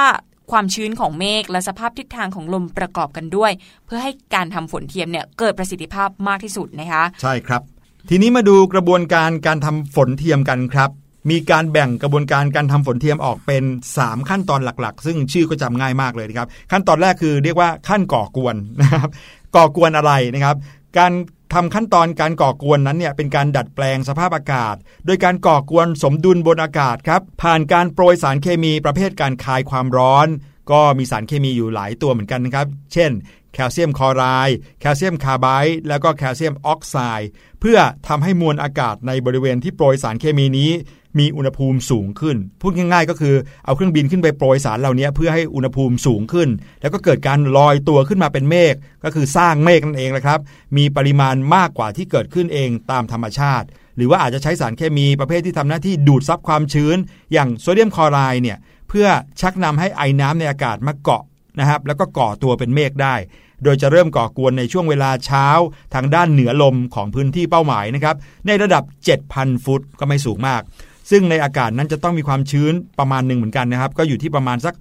[0.52, 3.52] ความชื้นของเมฆและสภาพทิศทางของลมประกอบกันด้วย
[3.86, 7.62] เพื่อให้การทำฝนเทียมเนี่ยเกิดประสิทธิภาพมากที่สุดนะคะ ใช่ครับ
[8.10, 10.90] ทีนี้มาดูกระบวนการการทำฝนเทียมกันครับ
[11.30, 13.64] มีการแบ่งกระบวนการการทำฝนเทียมออกเป็น
[13.98, 19.10] 3 ขั้นตอนหลักๆ ซึ่งชื่อก็จำง่ายมากเลยนะครับ ขั้นตอนแรกคือเรียกว่าขั้นก่อกวนนะครับ
[19.56, 20.56] ก่อกวนอะไรนะครับ
[20.98, 21.12] การ
[21.54, 30.28] ทำขั้นตอนการก่อกวนนั้นเนี่ยเป็นการดัดแปลงสภาพอากาศ โดยการก่อกวนสมดุลบนอากาศครับผ่านการโปรยสารเคมีประเภทการคายความร้อน
[30.72, 33.12] ก็มีสารเคมีอยู่หลายตัวเหมือนกันนะครับ เช่น
[33.54, 40.72] แคลเซียมคลอไรด์แคลเซียมคาร์ไบด์แล้วก็แคลเซียมออกไซด์เพื่อทำให้มวลอากาศในบริเวณที่โปรยสารเคมีนี้
[41.20, 46.50] มีอุณหภูมิสูงขึ้น พูดง่ายๆ ก็คือเอาเครื่องบินขึ้นไปโปรยสารเหล่านี้เพื่อให้อุณหภูมิสูงขึ้น
[46.82, 50.40] แล้วก็เกิดการลอยตัวขึ้นมาเป็นเมฆก็คือสร้างเมฆนั่นเองนะครับ
[50.78, 56.98] มีปริมาณมากกว่าที่เกิดขึ้นเองตามธรรมชาติ หรือว่าอาจจะใช้สารเคมีประเภทที่ทำหน้าที่ดูดซับความชื้น
[57.34, 58.58] อย่างโซเดียมคลอไรด์เนี่ย
[58.90, 59.08] เพื่อ
[59.42, 61.24] ชักนำให้ไอน้ำในอากาศมาเกาะ
[61.60, 63.16] นะครับแล้วก็ก่อตัวเป็นเมฆได้
[63.64, 65.48] โดยจะเริ่มก่อกวนในช่วงเวลาเช้า
[65.94, 68.16] ทางด้านเหนือลมของพื้นที่เป้าหมายนะครับ
[68.48, 68.84] ในระดับ
[69.24, 70.62] 7,000 ฟุตก็ไม่สูงมาก
[71.10, 74.74] ซึ่งในอากาศนั้นจะต้องมีความชื้นประมาณหนึ่งเหมือนกันนะครับ ก็อยู่ที่ประมาณสัก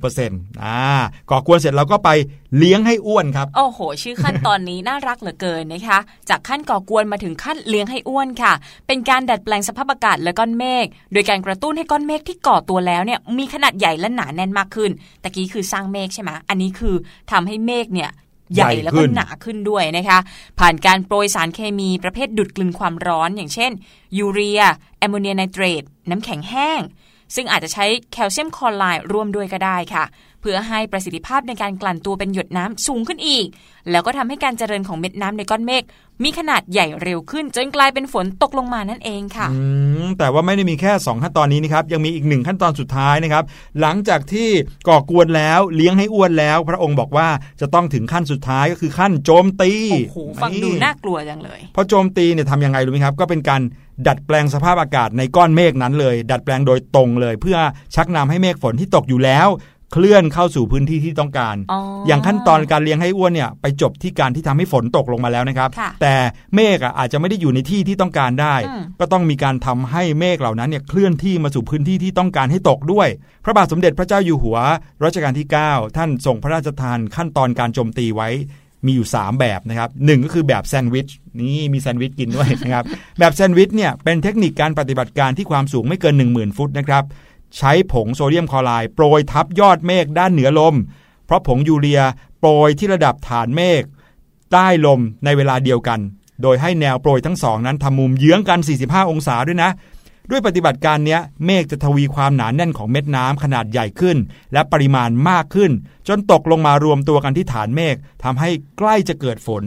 [0.00, 0.80] 60%อ่า
[1.30, 2.10] ก่อกวนเสร็จเราก็ไป
[2.56, 5.98] เลี้ยงให้อ้วนครับ โอ้โห ชื่อขั้นตอนนี้น่ารักเหลือเกินนะคะ
[6.28, 8.52] จากขั้นก่อกวนมาถึงขั้นเลี้ยงให้อ้วนค่ะ
[8.86, 14.90] เป็นการดัดแปลงสภาพอากาศและก้อนเมฆ โดยการกระตุ้นให้ก้อนเมฆที่ก่อตัวแล้วเนี่ยมีขนาดใหญ่และหนาแน่นมากขึ้น
[15.22, 16.94] ตะกี้คือสร้างเมฆใช่ไหมอันนี้คือ
[17.30, 18.10] ทำให้เมฆเนี่ย
[18.54, 20.18] ใหญ่ใหญ่ขึ้นแล้วก็หนาขึ้นด้วยนะคะ
[20.58, 23.72] ผ่านการโปรยสารเคมีประเภทดูดกลืนความร้อน อย่างเช่น
[24.18, 24.62] ยูเรีย
[24.98, 26.80] แอมโมเนียไนเตรตน้ำแข็งแห้ง
[27.34, 30.04] ซึ่งอาจจะใช้แคลเซียมคลอไรด์ร่วมด้วยก็ได้ค่ะ
[30.42, 33.46] เพื่อให้ประสิทธิภาพในการกลั่นตัวเป็นหยดน้ำสูงขึ้นอีก
[33.90, 35.82] แล้วก็ทำให้การเจริญของเม็ดน้ำในก้อนเมฆ
[36.24, 39.58] มีขนาดใหญ่เร็วขึ้น จนกลายเป็นฝนตกลงมานั่นเองค่ะอื
[40.04, 43.44] มแต่ว่าไม่ได้มีแค่ 2 ขั้นตอนนี้นะครับยังมีอีกหนึ่งขั้นตอนสุดท้ายนะครับ
[43.80, 44.48] หลังจากที่
[44.88, 47.28] ก่อกวนแล้วเลี้ยงให้อ้วนแล้ว พระองค์บอกว่า
[47.60, 53.62] จะต้องถึงขั้นสุดท้ายก็คือขั้นโจมตีโอ้โหฟังดูน่ากลัวจังเลยพอโจมตีเนี่ยทำยังไงรู้ไหมครับ ก็เป็นการ
[54.06, 57.58] ดัดแปลงสภาพอากาศในก้อนเมฆนั้นเลย ดัดแปลงโดยตรงเลย เพื่อ
[57.94, 59.48] ชักนำให้เมฆฝนที่ตกอยู่แล้ว
[59.92, 66.14] เคลื่อนเข้าสู่พื้นที่ที่ต้องการอ๋อออย่างขั้นตอนการเลี้ยงให้อ้วนเนี่ยไปจบที่การที่ทำให้ฝนตกลงมาแล้วนะครับค่ะแต่
[66.54, 73.08] เมฆอะอาจจะไม่ได้อยู่ในที่ที่ต้องการได้อืมก็ต้องมีการทำให้เมฆเหล่านั้นเนี่ยเคลื่อนที่มาสู่พื้นที่ที่ต้องการให้ตกด้วย
[73.44, 74.58] พระบาทสมเด็จพระเจ้าอยู่หัว
[75.04, 78.30] รัชกาลที่ 9 ท่านทรงพระราชทานขั้นตอนการโจมตีไว้
[78.86, 82.84] มีอยู่ 3 แบบนะครับหนึ่งก็คือแบบแซนด์วิชนี่มีแซนด์วิชกินด้วยนะครับ
[83.18, 87.04] แบบแซนด์วิชเนี่ยเป็นเทคนิคการปฏิบัติการที่ความสูงไม่เกิน 10,000 ฟุตนะครับ
[87.56, 90.74] ใช้ผงโซเดียมคลอไรด์โปรยทับยอดเมฆด้านเหนือลม
[91.26, 92.02] เพราะผงยูเรีย
[92.38, 93.82] โปรยที่ระดับฐานเมฆ
[94.52, 96.00] ใต้ลมในเวลาเดียวกัน
[96.42, 99.70] โดยให้แนวโปรยทั้งสองนั้นทำมุมเยื้องกัน 45 องศาด้วยนะ
[100.30, 104.16] ด้วยปฏิบัติการนี้เมฆจะทวีความหนานแน่นของเม็ดน้ำขนาดใหญ่ขึ้น
[104.52, 105.70] และปริมาณมากขึ้น
[106.08, 109.62] จนตกลงมารวมตัวกันที่ฐานเมฆทำให้ใกล้จะเกิดฝน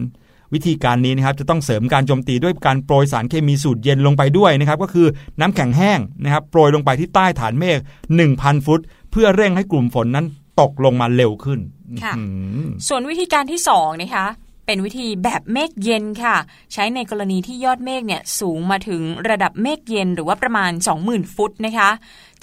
[0.54, 5.08] วิธีการนี้นะครับจะต้องเสริมการโจมตีด้วยการโปรยสารเคมีสูตรเย็นลงไปด้วยนะครับก็คือ
[5.40, 7.78] น้ำแข็งแห้งนะครับโปรยลงไปที่ใต้ฐานเมฆ
[8.22, 8.82] 1,000 ฟุต
[9.12, 10.26] เพื่อเร่งให้กลุ่มฝนนั้น
[10.62, 11.60] ตกลงมาเร็วขึ้น
[12.04, 14.28] ค่ะอื้อหือส่วนวิธีการที่สองนะคะ
[14.66, 16.36] เป็นวิธีแบบเมฆเย็นค่ะ
[16.74, 20.72] ใช้ในกรณีที่ยอดเมฆเนี่ยสูงมาถึงระดับเมฆเย็นหรือว่าประมาณ
[21.04, 21.90] 20,000 ฟุตนะคะ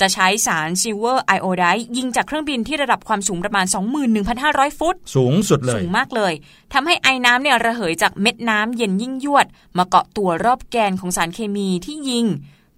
[0.00, 1.64] จะใช้สารซิลเวอร์ไอโอไดด์
[1.96, 3.66] ยิงจากเครื่องบินที่ระดับความสูงประมาณ
[4.22, 6.32] 21,500 ฟุต สูงสุดเลย สูงมากเลย
[6.72, 9.46] ทำให้ไอน้ำเนี่ยระเหยจากเม็ดน้ำเย็นยิ่งยวด
[9.78, 12.26] มาเกาะตัวรอบแกนของสารเคมีที่ยิง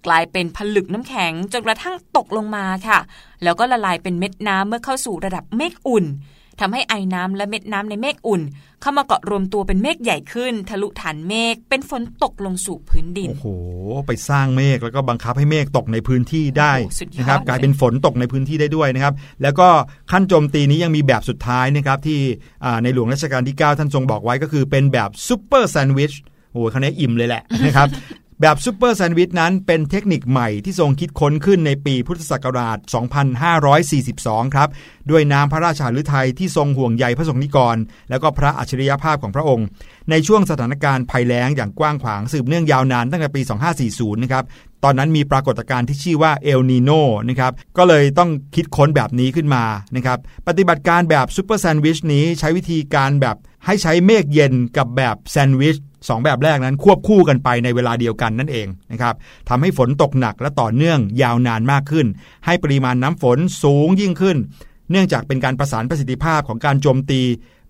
[0.05, 2.99] กลายเป็นผลึกน้ำแข็งจนกระทั่งตกลงมาค่ะ
[3.43, 6.05] แล้วก็ละลายเป็นเม็ดน้ำเมื่อเข้าสู่ระดับเมฆอุ่น
[6.59, 8.41] ทำให้ไอ้น้ำและเม็ดน้ำในเมฆอุ่น
[8.81, 13.47] เข้ามาเกาะรวมตัวเป็นเมฆใหญ่ขึ้น ทะลุฐานเมฆเป็นฝนตกลงสู่พื้นดิน โอ้โห
[14.07, 19.67] ไปสร้างเมฆแล้วก็บังคับให้เมฆตกในพื้นที่ได้โอ้โหสุดยอดนะครับเลยกลายเป็นฝนตกในพื้นที่ได้ด้วยนะครับ แล้วก็
[20.11, 22.19] ขั้นโจมตีนี้ยังมีแบบสุดท้ายนะครับที่
[22.65, 26.13] อ่าในหลวงรัชกาลที่ 9 ท่านทรงบอกไว้ก็คือเป็นแบบซูเปอร์แซนด์วิช
[26.51, 27.87] โอ้โหครั้นี้อิ่มเลยแหละนะครับ
[28.41, 32.77] แบบซูเปอร์แซนด์วิชนั้นเป็นเทคนิคใหม่ที่ทรงคิดค้นขึ้นในปีพุทธศักราช
[33.85, 34.69] 2542 ครับ
[35.11, 37.77] ด้วยน้ำพระราชหฤทัยที่ทรงห่วงใยพระสงฆ์นิกร
[38.09, 39.67] แล้วก็พระอัจฉริยภาพของพระองค์
[40.09, 43.41] ในช่วงสถานการณ์ภัยแล้งอย่างกว้างขวางสืบเนื่องยาวนานตั้งแต่ปี
[43.81, 44.43] 2540 นะครับ
[44.83, 46.89] ตอนนั้นมีปรากฏการณ์ที่ชื่อว่าเอลนีโน
[47.29, 49.63] นะครับ ก็เลยต้องคิดค้นแบบนี้ขึ้นมา
[49.95, 59.15] นะครับ ปฏิบัติการแบบซูเปอร์แซนด์วิชนี้ใช้วิธีการแบบให้ใช้เมฆเย็นกับแบบแซนด์วิช สองแบบแรกนั้นควบคู่กันไปในเวลาเดียวกันนั่นเองนะครับ
[59.49, 62.07] ทำให้ฝนตกหนักและต่อเนื่องยาวนานมากขึ้น
[62.45, 64.37] ให้ปริมาณน้ำฝนสูงยิ่งขึ้น
[64.91, 67.21] เนื่องจากเป็นการประสานประสิทธิภาพของการโจมตี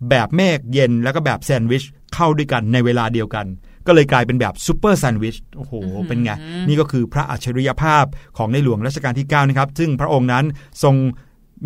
[0.09, 3.45] แบบเมฆเย็นแล้วก็แบบแซนด์วิชเข้าด้วยกันในเวลาเดียวกัน
[3.87, 5.73] ก็เลยกลายเป็นแบบซูเปอร์แซนด์วิช โอ้โห
[6.07, 6.31] เป็นไง
[6.67, 8.05] นี่ก็คือพระอัจฉริยภาพ
[8.37, 10.45] ของในหลวงรัชกาลที่ 9 นะครับ ซึ่งพระองค์นั้น
[10.83, 10.95] ทรง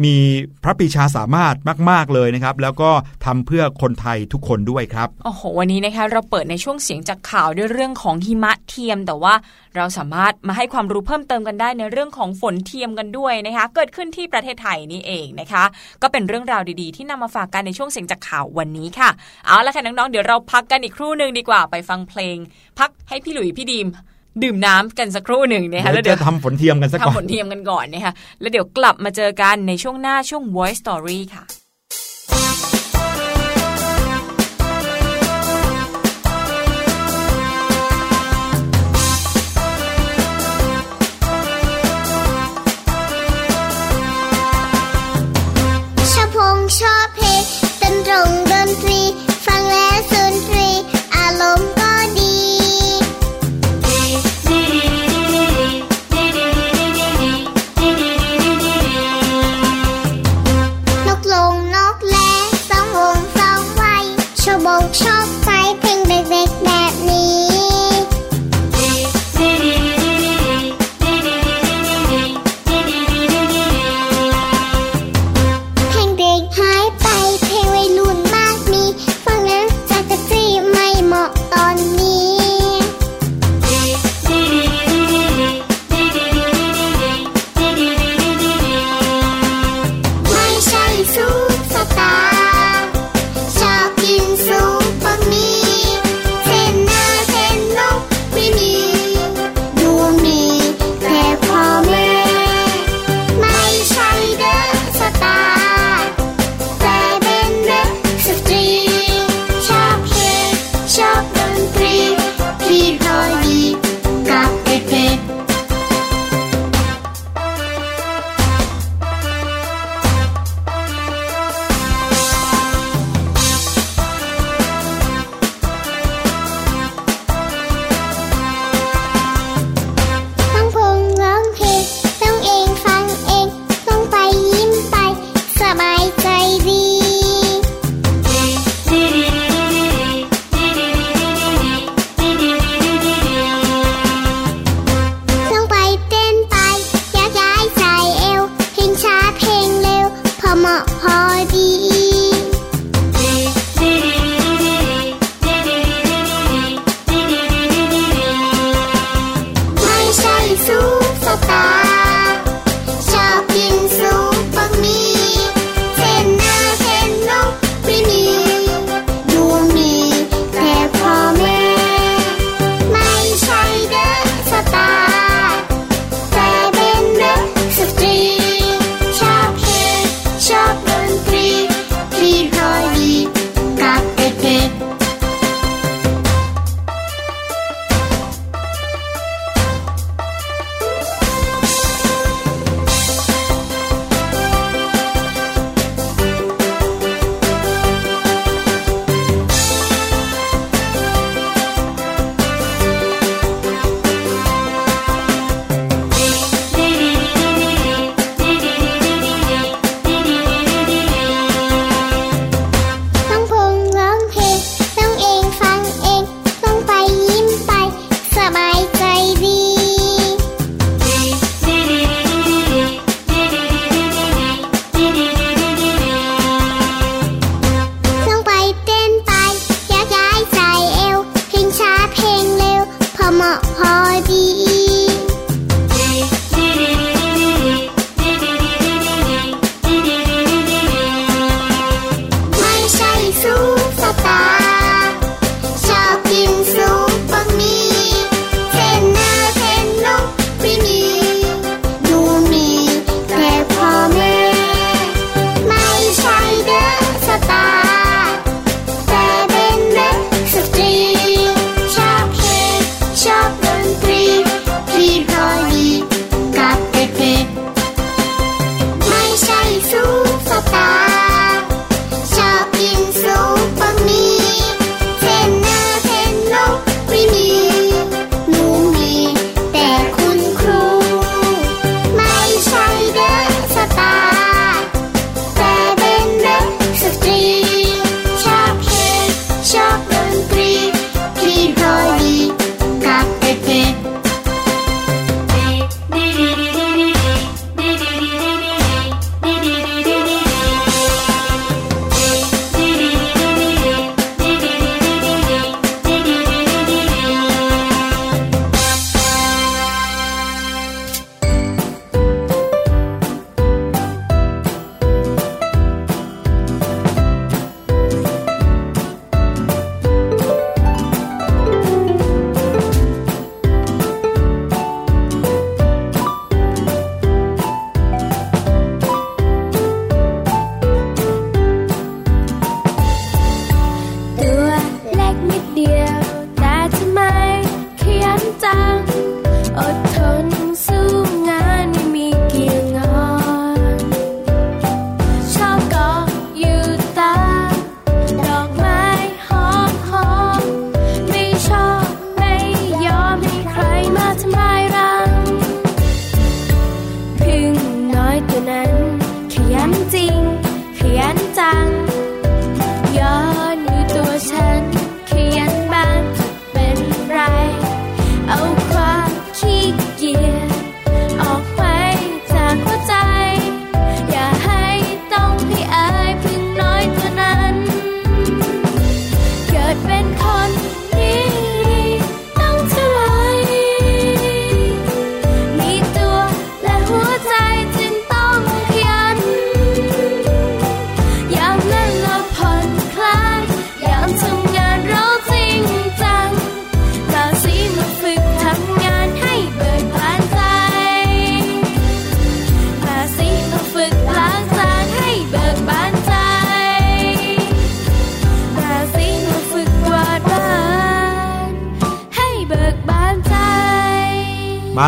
[0.03, 0.15] มี
[0.63, 1.55] พระปีชาสามารถ
[1.89, 2.91] มาก ๆ เลยนะครับ แล้วก็
[3.25, 9.33] ทำเพื่อคนไทยทุกคนด้วยครับโอ้โหวันนี้นะคะเราเปิดในช่วงเสียงจากข่าวด้วยเรื่องของหิมะเทียม แต่ว่า
[9.75, 15.63] เราสามารถมาให้ความรู้เพิ่มเติมกันได้ในเรื่องของฝนเทียมกันด้วยนะคะ เกิดขึ้นที่ประเทศไทยนี่เองนะคะ
[16.01, 19.09] ก็เป็นเรื่องราวดีๆ ที่นำมาฝากกันในช่วงเสียงจากข่าววันนี้ค่ะ
[19.45, 22.37] เอาละค่ะน้องๆเดี๋ยวเราพักกันอีกครู่หนึ่งดีกว่าไปฟังเพลง
[22.79, 23.87] พักให้พี่หลุยพี่ดีม
[24.43, 31.43] ดื่มน้ำกันสักครู่หนึ่งนะคะแล้วเดี๋เดี๋ยยววจะทำฝนเทียมกันสักก่อทำผนลเทียมกันก่อนนะคะแล้วเดี๋ยวกลับมาเจอกันในช่วงหน้าช่วง Voice Story ค่ะ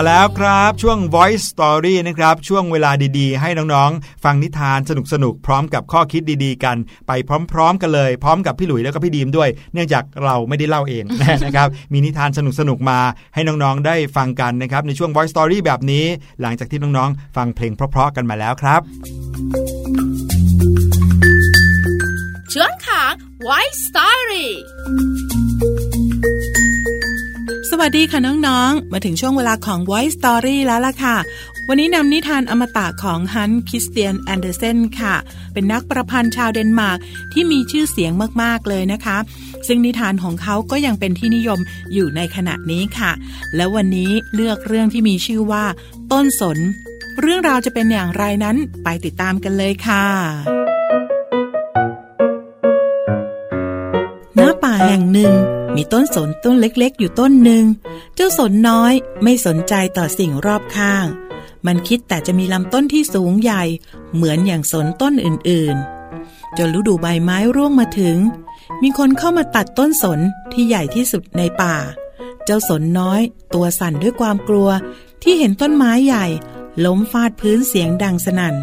[0.08, 4.80] แล้วครับ ช่วง Voice Story นะครับ ช่วงเวลาดีๆ ให้น้องๆ ฟังนิทาน
[5.14, 6.78] สนุกๆ พร้อมกับข้อคิดดีๆ กัน
[7.08, 7.12] ไป
[7.52, 11.04] พร้อมๆ กันเลย พร้อมกับพี่หลุยแล้วก็พี่ดีมด้วย เนื่องจากเราไม่ได้เล่าเอง
[11.46, 12.40] นะครับ มีนิทานส
[12.70, 13.00] นุกๆ มา
[13.34, 16.06] ให้น้องๆ ได้ฟังกันนะครับ ในช่วง Voice Story แบบนี้
[16.42, 18.82] หลังจากที่น้องๆ ฟังเพลงเพราะๆ กันมาแล้วครับ
[22.54, 23.14] ช่วงของ
[23.48, 24.48] White Story
[27.74, 31.18] สวัสดีค่ะน้องๆ มาถึงช่วงเวลาของ Voice Story แล้วล่ะค่ะ
[31.68, 35.16] วันนี้นำนิทานอมตะของฮันคริสเตียนแอนเดอร์เซนค่ะ
[35.54, 37.00] เป็นนักประพันธ์ชาวเดนมาร์ก
[37.34, 38.12] ที่มีชื่อเสียง
[38.42, 39.18] มากๆเลยนะคะ
[39.68, 41.60] ซึ่งนิทานของเขาก็ยังเป็นที่นิยม
[41.94, 43.12] อยู่ในขณะนี้ค่ะ
[43.56, 45.66] แล้ววันนี้เลือกเรื่องที่มีชื่อว่า
[46.12, 46.58] ต้นสน
[47.22, 50.06] เรื่องราวจะเป็นอย่างไรนั้นไปติดตามกันเลยค่ะ
[54.38, 55.34] ณป่าแห่งหนึ่ง
[55.76, 57.66] มีต้นสนต้นเล็กๆ อยู่ต้นหนึ่ง
[58.16, 58.94] เจ้าสนน้อย
[59.24, 61.06] ไม่สนใจต่อสิ่งรอบข้าง
[61.66, 63.64] มันคิดแต่จะมีลำต้นที่สูงใหญ่
[64.14, 68.18] เหมือนอย่างสนต้นอื่นๆ จนฤดูใบไม้ร่วงมาถึง
[68.82, 70.20] มีคนเข้ามาตัดต้นสน
[70.52, 71.76] ที่ใหญ่ที่สุดในป่า
[72.46, 73.22] เจ้าสนน้อย
[73.54, 74.70] ตัวสั่นด้วยความกลัว
[75.24, 76.26] ที่เห็นต้นไม้ใหญ่
[76.86, 78.56] ล้มฟาดพื้นเสียงดังสนั่น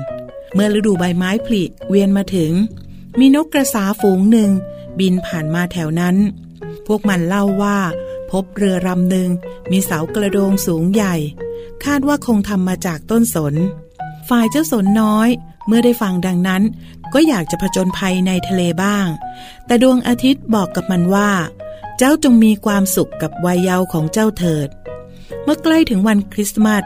[0.54, 2.52] เมื่อฤดูใบไม้ผลิเวียนมาถึง
[3.18, 4.50] มีนกกระสาฝูงหนึ่ง
[4.98, 6.16] บินผ่านมาแถวนั้น
[6.86, 7.78] พวกมันเล่าว่า
[8.30, 9.28] พบเรือลำหนึ่ง
[9.70, 11.14] มีเสากระโดงสูงใหญ่
[11.84, 13.54] คาดว่าคงทำมาจากต้นสน
[14.28, 15.28] ฝ่ายเจ้าสนน้อย
[15.66, 16.62] เมื่อได้ฟังดังนั้น
[17.14, 19.06] ก็อยากจะผจญภัยในทะเลบ้าง
[19.66, 21.30] แต่ดวงอาทิตย์บอกกับมันว่า
[21.98, 24.68] เจ้าจงมีความสุขกับวัยเยาว์ของเจ้าเถิด
[25.44, 26.82] เมื่อใกล้ถึงวันคริสต์มาส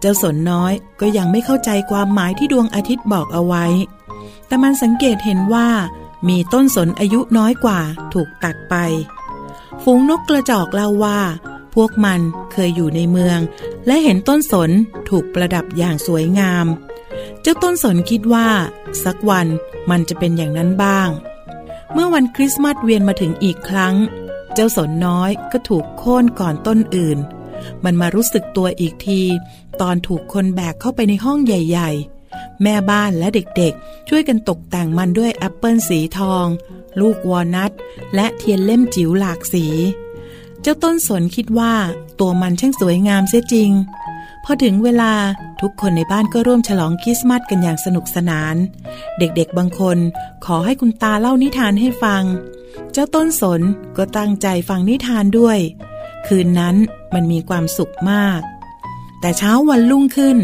[0.00, 3.66] เจ้าสนน้อยก็ยังไม่เข้าใจความหมายที่ดวงอาทิตย์บอกเอาไว้
[4.46, 5.68] แต่มันสังเกตเห็นว่า
[6.28, 7.80] มีต้นสนอายุน้อยกว่า
[8.14, 8.74] ถูกตัดไป
[9.82, 11.20] ฝูงนกกระจอกเล่าว่า
[11.74, 12.20] พวกมัน
[12.52, 13.38] เคยอยู่ในเมือง
[13.86, 14.70] และเห็นต้นสน
[15.08, 16.66] ถูกประดับอย่างสวยงาม
[17.42, 18.48] เจ้าต้นสนคิดว่า
[19.04, 19.46] สักวัน
[19.90, 21.08] มันจะเป็นอย่างนั้นบ้าง
[21.92, 23.94] เมื่อวันคริสต์มาสเวียนมาถึงอีกครั้ง
[24.54, 27.18] เจ้าสนน้อยก็ถูกโค่นก่อนต้นอื่น
[27.84, 29.22] มันมารู้สึกตัวอีกที
[29.80, 32.15] ตอนถูกคนแบกเข้าไปในห้องใหญ่ ๆ
[32.62, 36.46] แม่บ้านและเด็กๆ ช่วยกันตกแต่งมันด้วยแอปเปิลสีทอง
[37.00, 37.72] ลูกวอลนัท
[38.14, 39.66] และเทียนเล่มจิ๋วหลากสี
[40.62, 41.74] เจ้าต้นสนคิดว่า
[42.20, 43.70] ตัวมันช่างสวยงามเสียจริง
[44.44, 45.12] พอถึงเวลา
[45.60, 48.56] ทุกคนในบ้านก็ร่วมฉลองคริสต์มาสกันอย่างสนุกสนาน
[49.18, 49.98] เด็กๆบางคน
[50.44, 52.22] ขอให้คุณตาเล่านิทานให้ฟัง
[52.92, 53.60] เจ้าต้นสน
[53.96, 55.58] ก็ตั้งใจฟังนิทานด้วย
[56.26, 56.76] คืนนั้น
[57.14, 58.40] มันมีความสุขมาก
[59.20, 60.36] แต่เช้าวันรุ่งขึ้น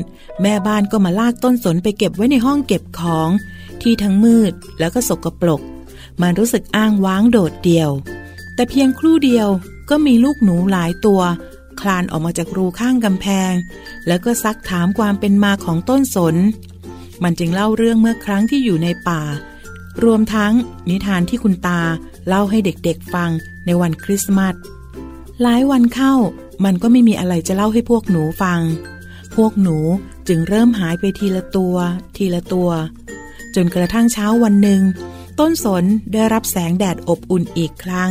[0.42, 3.30] แม่บ้านก็มาลากต้นสนไปเก็บไว้ในห้องเก็บของ
[3.82, 5.60] ที่ทั้งมืดแล้วก็สกปรก
[6.22, 7.90] มันรู้สึกอ้างว้างโดดเดี่ยว
[8.54, 9.48] แต่เพียงครู่เดียว
[9.90, 11.22] ก็มีลูกหนูหลายตัว
[11.80, 13.52] คลานออกมาจากรูข้างกำแพง
[14.06, 16.36] แล้วก็ซักถามความเป็นมาของต้นสน
[17.22, 19.22] มันจึงเล่าเรื่องเมื่อครั้งที่อยู่ในป่า
[20.04, 20.52] รวมทั้ง
[20.88, 21.80] นิทานที่คุณตา
[22.28, 23.30] เล่าให้เด็กๆฟัง
[23.66, 24.54] ในวันคริสต์มาส
[25.42, 26.14] หลายวันเข้า
[26.64, 28.60] มันก็ไม่มีอะไรจะเล่าให้พวกหนูฟัง
[29.34, 29.78] พวกหนู
[30.28, 31.76] จึงเริ่มหายไปทีละตัว
[32.16, 32.70] ทีละตัว
[33.54, 34.82] จนกระทั่งเช้าวันหนึ่ง
[35.40, 38.10] ต้นสนได้รับแสงแดดอบอุ่นอีกครั้ง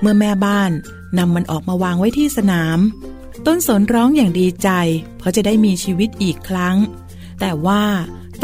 [0.00, 0.70] เมื่อแม่บ้าน
[1.18, 2.78] นำมันออกมาวางไว้ที่สนาม
[3.46, 4.68] ต้นสนร้องอย่างดีใจ
[5.18, 6.76] เพราะจะได้มีชีวิตอีกครั้ง
[7.40, 7.82] แต่ว่า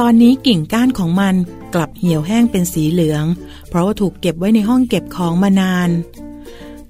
[0.01, 1.34] ตอนนี้กิ่งก้านของมัน
[1.74, 3.24] กลับเหี่ยวแห้งเป็นสีเหลือง
[3.68, 5.89] เพราะว่าถูกเก็บไว้ในห้องเก็บของมานาน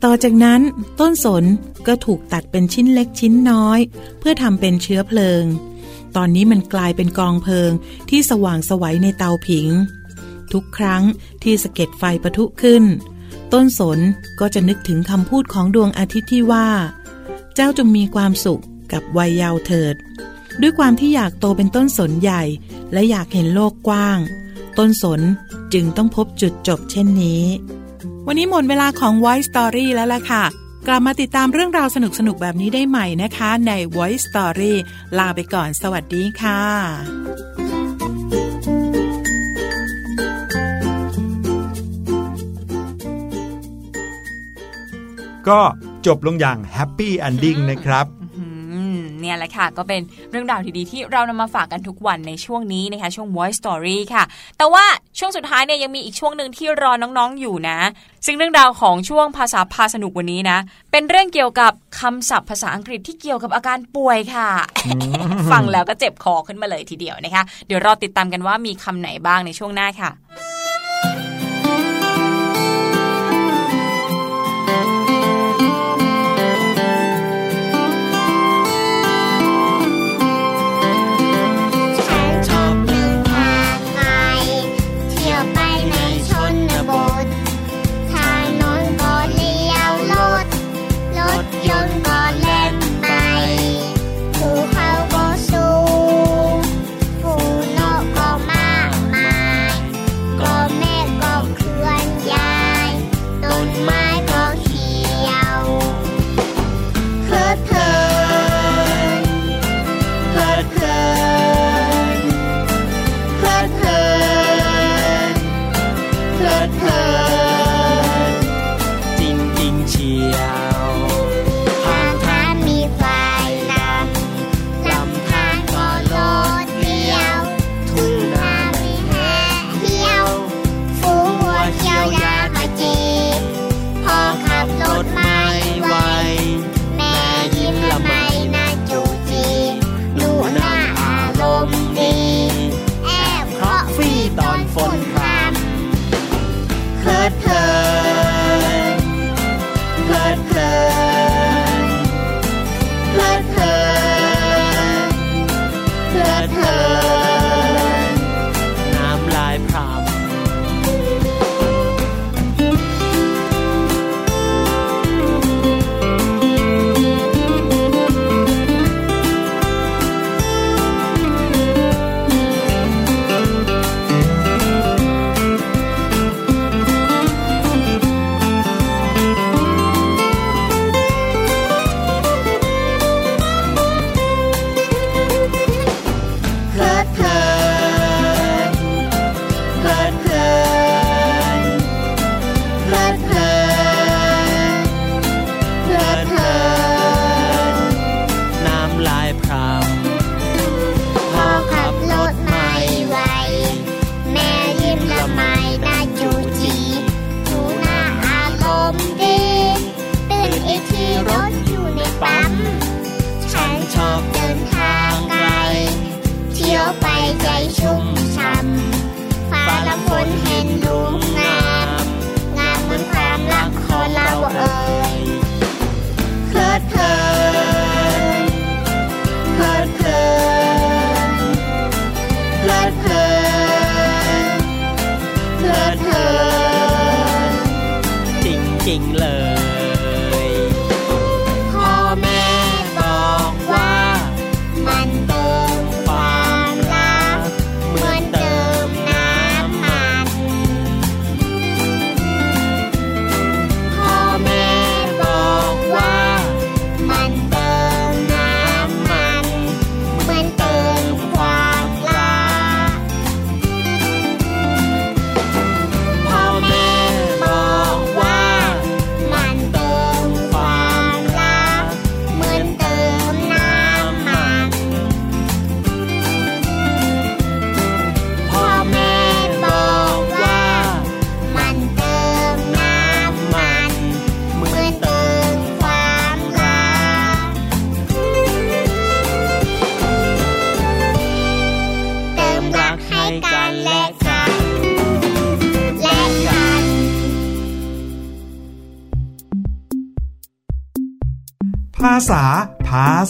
[0.04, 0.60] ต่อจากนั้น
[1.00, 1.44] ต้นสน
[1.86, 3.80] ก็ถูกตัดเป็นชิ้นเล็กชิ้นน้อย
[4.18, 5.44] เพื่อทำเป็นเชื้อเพลิง
[6.16, 7.70] ตอนนี้มันกลายเป็นกองเพลิง
[8.10, 9.68] ที่สว่างสวัยในเตาผิง
[10.52, 11.02] ทุกครั้ง
[11.42, 12.84] ที่สะเก็ดไฟปะทุขึ้น
[13.52, 13.98] ต้นสน
[14.40, 16.68] ก็จะนึกถึงคำพูดของดวงอาทิตย์ที่ว่า
[17.54, 19.94] เจ้าจงมีความสุขกับวัยเยาว์เถิด
[20.60, 22.42] ด้วยความที่อยากโตเป็นต้นสนใหญ่
[22.92, 24.18] และอยากเห็นโลกกว้าง
[24.78, 25.20] ต้นสน
[25.72, 27.42] จึงต้องพบจุดจบเช่นนี้
[28.26, 30.44] วันนี้หมดเวลาของ Voice Story แล้วล่ะค่ะ
[30.88, 34.72] กลับมาติดตามเรื่องราวสนุกๆ แบบนี้ได้ใหม่นะคะ ใน Voice Story
[35.18, 36.62] ลาไปก่อน สวัสดีค่ะ
[45.48, 45.60] ก็
[46.06, 48.17] จบลงอย่างแฮปปี้ n อนดิ้งนะครับ
[49.28, 50.00] เนี่ยแหละค่ะ ก็เป็น
[50.30, 54.24] เรื่องราวดีๆที่เรานำมาฝากกันทุกวันในช่วงนี้นะคะช่วง Voice Story ค่ะ
[54.58, 54.84] แต่ว่า
[55.18, 57.78] ช่วงสุดท้ายเนี่ยยังมีอีกช่วงหนึ่งที่รอน้องๆอยู่นะ
[58.26, 60.58] ซึ่งเรื่องราวของช่วงภาษาพาสนุกวันนี้นะ
[60.92, 64.48] เป็นเรื่องเกี่ยวกับคำศัพท์ภาษาอังกฤษที่เกี่ยวกับอาการป่วยค่ะ
[65.52, 70.10] ฟังแล้วก็เจ็บคอขึ้นมาเลยทีเดียวนะคะ เดี๋ยวรอติดตามกันว่ามีคำไหนบ้างในช่วงหน้าค่ะ「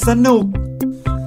[0.09, 0.45] สนุก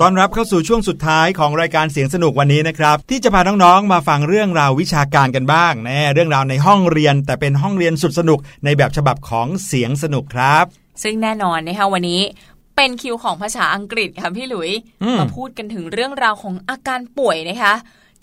[0.01, 10.65] ตอนรับเข้าสู่ช่วงสุดท้ายของรายการเสียงสนุกวันนี้นะครับ ที่จะพาน้องๆมาฟังเรื่องราววิชาการกันบ้างแน่เรื่องราวในห้องเรียน แต่เป็นห้องเรียนสุดสนุกในแบบฉบับของเสียงสนุกครับ
[11.03, 12.21] ซึ่งแน่นอนนะคะวันนี้
[12.75, 14.71] เป็นคิวของภาษาอังกฤษค่ะพี่หลุย
[15.03, 17.73] อืมมาพูดกันถึงเรื่องราวของอาการป่วยนะคะ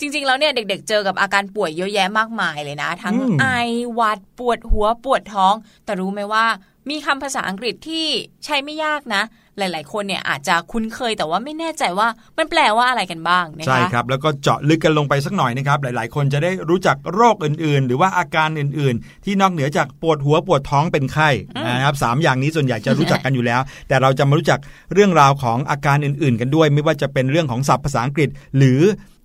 [0.00, 3.46] จริง ๆ แล้วเนี่ยเด็ก ๆ เจอกับอาการป่วยเยอะแยะมากมายเลยนะ ทั้งไอ
[3.94, 5.54] หวัดปวดหัวปวดท้อง
[5.84, 6.46] แต่รู้ไหมว่า
[6.90, 8.06] มีคำภาษาอังกฤษที่
[8.44, 9.22] ใช้ไม่ยากนะ
[9.59, 21.30] หลาย ๆ คนเนี่ยอาจจะคุ้นเคยแต่ว่าไม่แน่ใจว่ามันแปลว่าอะไรกันบ้างนะคะใช่ครับ แล้วก็เจาะลึกกันลงไปสักหน่อยนะครับหลาย ๆ คนจะได้รู้จักโรคอื่น ๆ หรือว่าอาการอื่น ๆ ที่นอกเหนือจากปวดหัวปวดท้องเป็นไข้
[21.76, 24.61] นะครับสามอย่างนี้ส่วนใหญ่จะรู้จักกันอยู่แล้ว แต่เราจะมารู้จัก
[24.94, 28.80] เรื่องราวของอาการอื่น ๆ กันด้วย ไม่ว่าจะเป็นเรื่องของศัพท์ภาษาอังกฤษ หรือ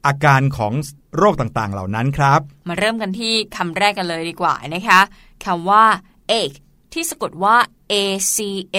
[0.08, 0.74] อาการของ
[1.18, 5.00] โรคต่าง ๆ เหล่านั้นครับ มาเริ่มกันที่คำแรกกันเลยดีกว่านะคะ
[5.46, 5.84] คำว่า
[6.32, 6.58] ache
[6.94, 7.56] ที่สะกดว่า
[7.92, 7.96] a
[8.36, 8.38] c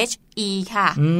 [0.08, 0.12] h
[0.46, 1.10] e ค่ะอื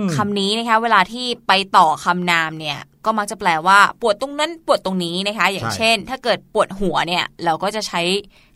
[0.00, 8.02] มคำนี้นะคะ เวลาที่ไปต่อคำนามเนี่ย ก็มักจะแปลว่าปวดตรงนั้นปวดตรงนี้นะคะ อย่างเช่น ถ้าเกิดปวดหัวเนี่ย เราก็จะใช้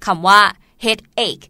[0.06, 0.40] คำว่า
[0.84, 1.44] headache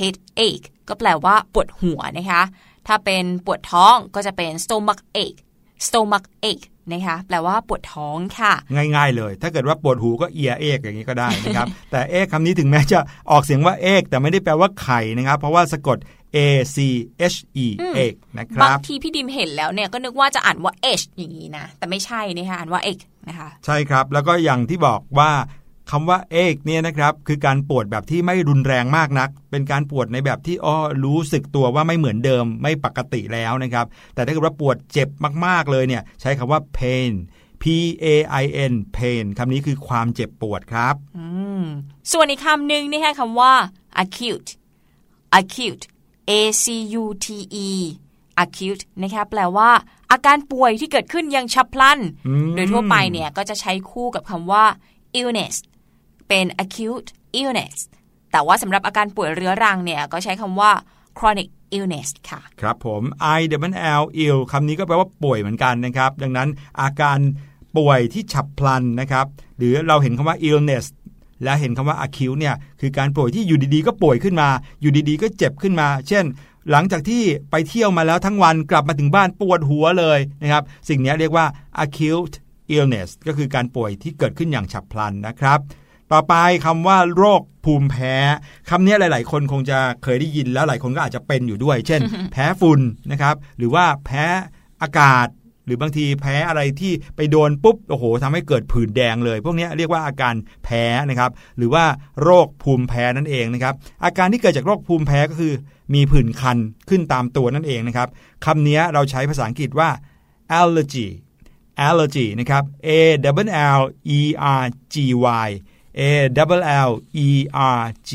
[0.00, 2.42] headache ก็แปลว่าปวดหัวนะคะ
[2.86, 5.40] ถ้าเป็นปวดท้องก็จะเป็น stomach ache
[5.86, 12.98] stomach ache นะคะแปลว่าปวดท้องค่ะ ง่ายๆเลย ถ้าเกิดว่าปวดหูก็เอียเอกอย่างนี้ก็ได้นะครับแต่เอกคำนี้ถึงแม้จะ
[13.30, 15.98] ออกเสียงว่าเอกแต่ไม่ได้แปลว่าไข่นะครับเพราะว่าสะกด
[16.36, 16.38] A
[16.74, 16.76] C
[17.32, 25.30] H E อืมเอกนะคบารังบทีพี่ดิมเห็นแล้วเนี่ยก็นึกว่าจะอ่านว่า h อย่างนี้นะ แต่ไม่ใช่นะคะอ่านว่า x นะคะ ใช่ครับ แล้วก็อย่างที่บอกว่า
[25.90, 35.08] คำว่าเอกเนี่ยนะครับคือการปวดแบบที่ไม่รุนแรงมากนัก เป็นการปวดในแบบที่อ้อรู้สึกตัวว่าไม่เหมือนเดิมไม่ปกติแล้วนะครับ แต่ถ้าเกิดว่าปวดเจ็บ
[35.46, 37.12] มากๆเลยเนี่ยใช้คำว่า pain
[37.62, 37.64] P
[38.04, 38.06] A
[38.42, 41.26] I N pain คำนี้คือความเจ็บปวดครับอื
[41.62, 41.64] ม
[42.12, 43.52] ส่วนอีกคำหนึ่งนี่ค่ะคำว่า
[44.02, 44.50] acute
[45.38, 45.84] acute
[46.30, 46.32] a
[46.62, 46.64] c
[47.00, 47.26] u t
[47.66, 47.68] e
[48.44, 49.70] acute นะคะแปลว่า
[50.10, 54.64] อาการป่วยที่เกิดขึ้นอย่างฉับพลันอืมโดยทั่วไปเนี่ยก็จะใช้คู่กับคำว่า
[55.20, 55.56] illness
[56.28, 57.08] เป็น acute
[57.40, 57.76] illness
[58.32, 60.72] แต่ว่าสำหรับอาการป่วยเรื้อรังเนี่ยก็ใช้คำว่า
[61.18, 63.02] chronic illness ค่ะ ครับผม
[63.38, 66.48] I W L ill คำนี้ก็แปลว่าป่วยเหมือนกันนะครับ ดังนั้น
[66.80, 67.18] อาการ
[67.76, 69.26] ป่วยที่ฉับพลันนะครับ
[69.58, 70.84] หรือเราเห็นคำว่า illness
[71.44, 74.48] และเห็นคำว่า acute เนี่ยคือการป่วยที่อยู่ดีๆ ก็ป่วยขึ้นมา
[74.80, 76.24] อยู่ดีๆ ก็เจ็บขึ้นมา เช่น
[76.70, 81.46] หลังจากที่ไปเที่ยวมาแล้วทั้งวันกลับมาถึงบ้านปวดหัวเลยนะครับ สิ่งนี้เรียกว่า
[81.84, 82.34] acute
[82.74, 85.60] illness ก็คือการป่วยที่เกิดขึ้นอย่างฉับพลันนะครับ
[86.12, 86.34] ต่อไป
[86.64, 88.14] คำว่าโรคภูมิแพ้
[88.70, 92.00] คำนี้หลาย ๆ คนคงจะเคยได้ยินแล้วหลายคนก็อาจจะเป็นอยู่ด้วย เช่น
[92.32, 92.80] แพ้ฝุ่น
[93.12, 94.24] นะครับ หรือว่าแพ้
[94.82, 95.28] อากาศ
[95.66, 100.34] หรือบางทีแพ้อะไรที่ไปโดนปุ๊บโอ้โหทำให้เกิดผื่นแดงเลย พวกนี้เรียกว่าอาการ
[100.64, 101.84] แพ้นะครับ หรือว่า
[102.22, 105.52] โรคภูมิแพ้นั่นเองนะครับ อาการที่เกิดจากโรคภูมิแพ้ก็คือ
[105.94, 108.08] มีผื่นคันขึ้นตามตัวนั่นเองนะครับ
[108.44, 109.90] คำนี้เราใช้ภาษาอังกฤษว่า
[110.60, 111.06] allergy
[111.88, 112.88] allergy นะครับ a
[113.38, 113.50] w l
[114.18, 114.20] e
[114.60, 114.96] r g
[115.46, 115.48] y
[116.00, 116.02] a
[116.50, 116.80] w l e
[117.78, 118.10] r g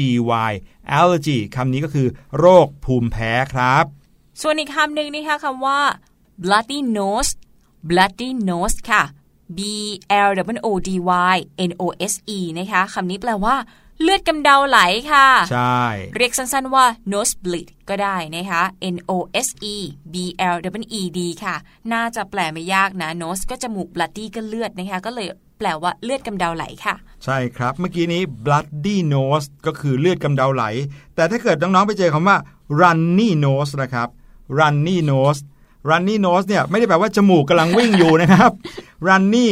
[0.50, 0.52] y
[0.98, 2.08] allergy คำนี้ก็คือ
[2.38, 3.86] โรคภูมิแพ้ครับ
[4.42, 5.80] ส่วนอีกคำหนึ่งนะคะคำว่า
[6.44, 7.32] bloody nose
[7.90, 9.04] bloody nose ค่ะ
[9.58, 9.60] b
[10.28, 10.90] l w o d
[11.34, 11.38] y
[11.70, 13.56] n o s e นะคะคำนี้แปลว่า
[14.02, 14.80] เลือดกำเดาไหล
[15.12, 15.84] ค่ะ ใช่
[16.16, 18.64] เรียกสั้นๆว่า nosebleed ก็ได้นะคะ
[18.96, 19.12] n o
[19.46, 19.76] s e
[20.14, 20.16] b
[20.56, 21.56] l w e d ค่ะ
[21.94, 25.28] น่าจะแปลไม่ยากนะ nose ก็จมูก bloody ก็เลือดนะคะ ก็เลย
[25.60, 26.96] แปลว่าเลือดกำเดาไหลค่ะ
[27.26, 30.64] ใช่ครับเมื่อกี้นี้ bloody nose ก็คือเลือดกำเดาไหล
[31.16, 32.38] แต่ถ้าเกิดน้องๆไปเจอคำว่า
[32.80, 34.08] runny nose นะครับ
[34.58, 35.42] runny nose
[35.90, 38.52] runny nose เนี่ยไม่ได้แปลว่าจมูกกำลังวิ่งอยู่นะครับ
[39.08, 39.48] runny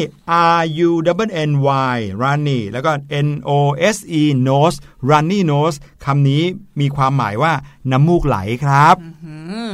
[0.53, 0.89] r u
[1.27, 1.51] n n
[1.95, 2.91] y runny แล้วก็
[3.27, 3.51] n o
[3.95, 4.77] s e nose
[5.09, 6.43] runny nose คำนี้
[6.79, 7.53] มีความหมายว่า
[7.91, 8.95] น้ำมูกไหลครับ
[9.25, 9.35] อื
[9.69, 9.71] ม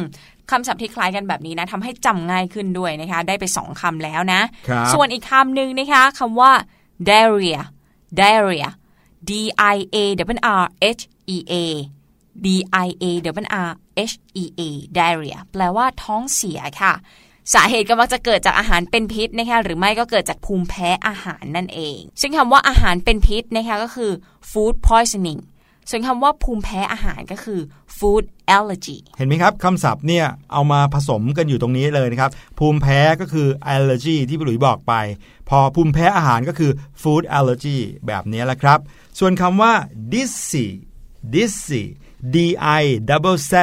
[0.51, 6.51] คำศัพท์ที่คล้ายกันแบบนี้นะทำให้จำง่ายขึ้นด้วยนะคะ ได้ไปสองคำแล้วนะครับส่วนอีกคำหนึ่งนะคะคำว่า
[7.07, 7.61] diarrhea
[8.19, 8.69] diarrhea
[9.29, 9.31] d
[9.75, 9.97] i a
[10.29, 10.65] w r
[10.99, 11.01] h
[11.35, 11.53] e a
[12.45, 12.47] d
[12.83, 13.29] i a w
[13.67, 13.71] r
[14.09, 14.61] h e a
[14.97, 16.93] diarrhea แปลว่าท้องเสียค่ะ
[17.53, 24.11] สาเหตุก็มักจะเกิดจากอาหารเป็นพิษนะคะหรือไม่ก็เกิดจากภูมิแพ้อาหารนั่นเอง ซึ่งคำว่าอาหารเป็นพิษนะคะก็คือ
[24.49, 25.41] food poisoning
[25.89, 27.59] ส่วนคำว่าภูมิแพ้อาหารก็คือ
[27.97, 28.23] food
[28.55, 34.93] allergy เห็นไหมครับคำศัพท์เนี่ยเอามาผสมกันอยู่ตรงนี้เลยนะครับ ภูมิแพ้ก็คือ allergy ที่พี่หลุยบอกไป
[35.49, 36.71] พอภูมิแพ้อาหารก็คือ
[37.01, 37.77] food allergy
[38.07, 38.79] แบบนี้แหละครับ
[39.19, 39.73] ส่วนคำว่า
[40.13, 40.67] dizzy
[41.33, 41.83] dizzy
[42.35, 42.37] d
[42.81, 43.53] i double z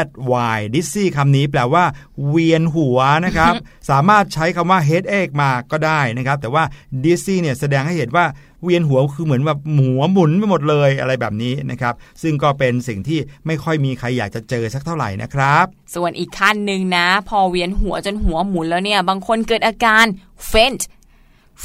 [0.57, 1.85] y dizzy คำนี้แปลว่า
[2.29, 3.55] เวียนหัวนะครับ
[3.91, 6.65] สามารถใช้คำว่า headache มาก็ได้นะครับ แต่ว่า
[7.05, 8.27] dizzy เนี่ยแสดงให้เห็นว่า
[8.65, 20.07] เวียนหัวคือเหมือนแบบหัวหมุนไปหมดเลยอะไรแบบนี้นะครับซึ่งก็เป็นสิ่งที่ไม่ค่อยมีใครอยากจะเจอสักเท่าไหร่นะครับ ส่วนอีกขั้นหนึ่งนะ พอเวียนหัวจนหัวหมุนแล้วเนี่ย บางคนเกิดอาการ
[20.53, 20.83] faint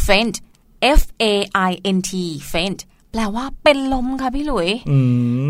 [0.05, 0.35] faint
[0.99, 1.33] f a
[1.69, 2.11] i n t
[2.51, 2.79] faint
[3.11, 4.97] แปลว่าเป็นลมค่ะพี่หลุยอื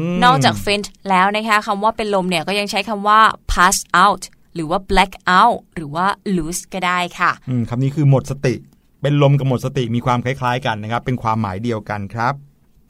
[0.10, 3.20] มนอกจาก faint แล้วนะคะคำว่าเป็นลมเนี่ยก็ยังใช้คำว่า
[3.52, 4.24] pass out
[4.56, 8.54] หรือว่า black out หรือว่า lose ก็ได้ค่ะอืมคำนี้คือหมดสติ
[9.02, 12.34] เป็นลมกับหมดสติมีความคล้ายๆกันนะครับ เป็นความหมายเดียวกันครับ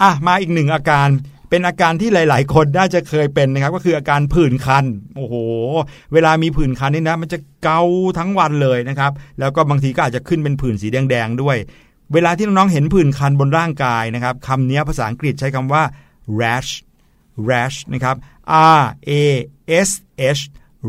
[0.01, 1.08] อะมาอีกหนึ่งอาการ
[1.49, 4.86] เป็นอาการที่หลาย ๆ คนน่าจะเคยเป็นนะครับ ก็คืออาการผื่นคัน
[5.16, 5.36] โอ้โห
[6.14, 7.82] เวลามีผื่นคันนี่นะ มันจะเกา
[8.18, 11.58] ทั้งวันเลยนะครับ แล้วก็บางทีก็อาจจะขึ้นเป็นผื่นสีแดง ๆ ด้วย
[12.14, 15.84] เวลาที่น้อง ๆ เห็นผื่นคันบนร่างกายนะครับคำนี้ภาษาอังกฤษใช้คำว่า
[16.39, 16.72] rash
[17.49, 18.16] rash นะครับ
[18.78, 19.12] R A
[19.88, 19.89] S
[20.38, 20.43] H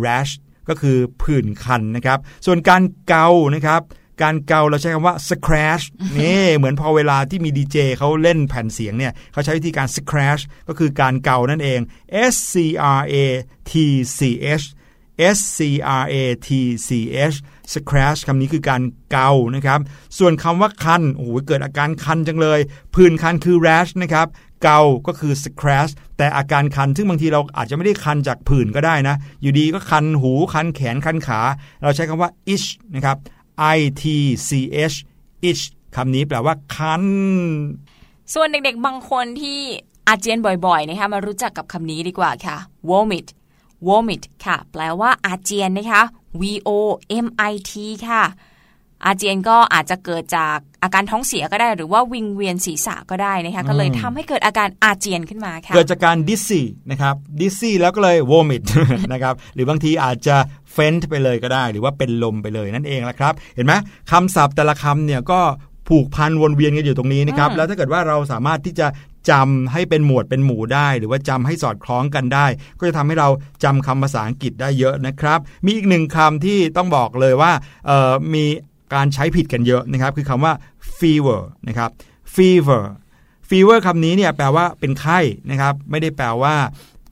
[0.04, 0.32] rash
[0.68, 3.82] ก็คือผื่นคันนะครับ ส่วนการเกานะครับ
[4.22, 5.84] การเกาเราใช้คำว่า scratch
[6.18, 11.80] นี่เหมือนพอเวลาที่มีดีเจเขาเล่นแผ่นเสียงเนี่ยเขาใช้วิธีการ scratch ก็คือการเกานั่นเอง
[12.32, 12.54] S C
[12.98, 13.14] R A
[13.70, 13.72] T
[14.18, 14.20] C
[14.62, 14.66] H
[15.36, 15.58] S C
[16.02, 16.14] R A
[16.46, 16.48] T
[16.86, 16.90] C
[17.32, 17.36] H
[17.74, 19.80] scratch คำนี้คือการเกานะครับ
[20.18, 22.60] ส่วนคำว่าคันโอ้โหเกิดอาการคันจังเลย
[22.94, 24.26] ผื่นคันคือ rash นะครับ
[24.64, 31.40] เกา ก็คือ scratch แต่อาการคัน ซึ่งบางทีเราอาจจะไม่ได้คันจากผื่นก็ได้นะ อยู่ดีก็คันหู คันแขน คันขา
[31.82, 33.16] เราใช้คำว่า itch นะครับ
[33.76, 34.02] I T
[34.48, 34.50] C
[34.92, 34.96] H
[35.48, 35.64] itch
[35.96, 37.04] คำนี้แปลว่าคัน
[38.34, 39.60] ส่วนเด็กๆ บางคนที่
[40.08, 42.56] อาเจียนบ่อยๆ นะคะ มารู้จักกับคำนี้ดีกว่าค่ะ
[42.88, 43.26] vomit
[43.86, 46.02] vomit ค่ะ แปลว่าอาเจียนนะคะ
[46.40, 46.70] v o
[47.24, 47.72] m i t
[48.08, 48.22] ค่ะ
[49.04, 58.62] อาเจียนก็อาจจะเกิดจากอาการท้องเสียก็ได้ หรือว่าวิงเวียนศีรษะก็ได้นะคะก็เลยทำให้เกิดอาการอาเจียนขึ้นมาค่ะเกิดจากการ dizzy นะครับ dizzy แล้วก็เลย vomit
[59.12, 60.36] นะครับหรือบางทีอาจจะ
[60.76, 63.72] faint ไปเลยก็ได้ หรือว่าเป็นลมไปเลยนั่นเองละครับ เห็นไหม
[64.10, 65.40] คำศัพท์แต่ละคำเนี่ยก็
[65.88, 68.86] ผูกพันวนเวียนกันอยู่ตรงนี้นะครับอืมแล้วถ้าเกิดว่าเราสามารถที่จะ
[69.30, 72.46] จำให้เป็นหมวดเป็นหมู่ได้ หรือว่าจำให้สอดคล้องกันได้
[72.78, 73.28] ก็จะทำให้เรา
[73.64, 77.52] จำคำภาษาอังกฤษได้เยอะนะครับ มีอีกหนึ่งคำที่ต้องบอกเลยว่า
[77.86, 78.44] เอ่อมี
[78.94, 80.52] การใช้ผิดกันเยอะนะครับ คือคำว่า
[80.98, 81.90] fever นะครับ
[82.34, 82.82] fever
[83.48, 85.18] fever คำนี้เนี่ยแปลว่าเป็นไข้
[85.50, 86.54] นะครับ ไม่ได้แปลว่า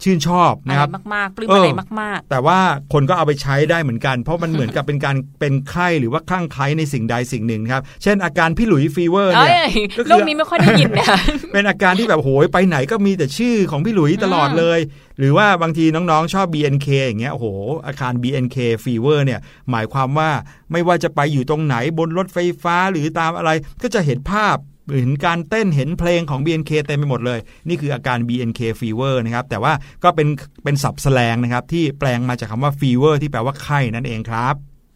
[0.03, 1.69] ชื่นชอบอะนะไรครับมากๆปลื้มเออออะไร
[2.03, 2.59] มากแต่ว่า
[2.93, 11.09] คนก็เอาไปใช้ได้เหมือนกัน เพราะมันเหมือนกับเป็นการเป็นไข้หรือว่าคลั่งไคล้ในสิ่งใดสิ่งหนึ่งครับ เช่นอาการพี่หลุยฟีเวอร์ๆเอ้เนี่ยยก็คือโลกนี้ไม่ค่อยได้ยินเนี่ย
[11.53, 14.79] เป็นอาการที่แบบโหยไปไหนก็มีแต่ชื่อของพี่หลุยตลอดเลย
[15.19, 17.47] หรือว่าบางทีน้องๆชอบ BNK อย่างเงี้ยโอ้โห
[17.87, 19.41] อาการ BNK fever เนี่ย
[19.71, 20.31] หมายความว่า
[20.73, 23.51] ไม่ว่าจะไปอยู่ตรงไหนบนรถไฟฟ้าหรือตามอะไร
[23.83, 24.57] ก็จะเห็นภาพ
[24.95, 29.73] เห็นการเต้นเห็นเพลงของ BNK เต็มไปหมดเลย นี่คืออาการ BNK fever นะครับแต่ว่า
[30.05, 30.29] ก็เป็น
[30.65, 34.55] เป็นศัพท์แสลงนะครับที่แปลงมาจากคำว่า fever ที่แปลว่าไข้นั่นเองครับ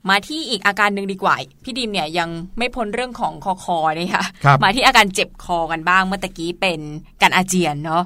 [0.08, 1.34] มาที่อีกอาการหนึ่งดีกว่า
[1.64, 2.28] พี่ดิมเนี่ยยัง
[2.58, 6.80] ไม่พ้นเรื่องของคอคอนี่ค่ะครับมาที่อาการเจ็บคอกันบ้างเมื่อตะกี้เป็น
[7.22, 8.02] การอาเจียนเนาะ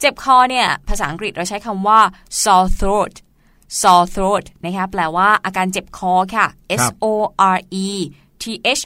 [0.00, 2.00] เจ็บคอเนี่ยภาษาอังกฤษเราใช้คำว่า
[2.42, 3.14] sore throat
[3.80, 6.46] sore throat นะคะแปลว่าอาการเจ็บคอค่ะ
[6.82, 7.06] S O
[7.54, 7.86] R E
[8.42, 8.44] T
[8.78, 8.82] H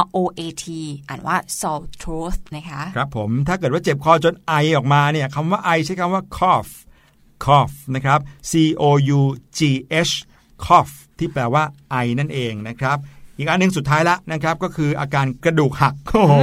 [0.00, 0.64] R O A T
[1.08, 6.72] อ่านว่า sore throat นะคะ ครับผมถ้าเกิดว่าเจ็บคอจนไอออกมาเนี่ยคำว่าไอใช้คำว่า cough
[7.44, 8.20] cough นะครับ
[8.50, 8.52] C
[8.82, 8.84] O
[9.18, 9.20] U
[9.58, 9.60] G
[10.08, 10.14] H
[10.66, 12.98] cough ที่แปลว่าไอนั่นเองนะครับ
[13.38, 16.34] อีกอันหนึงสุดท้ายละนะครับ ก็คืออาการกระดูกหักโอ้โห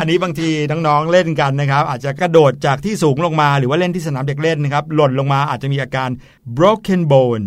[0.00, 6.10] อันนี้บางทีน้องๆเล่นกันนะครับ อาจจะกระโดดจากที่สูงลงมาหรือว่าเล่นที่สนามเด็กเล่นนะครับ หล่นลงมาอาจจะมีอาการ
[6.58, 7.46] broken bone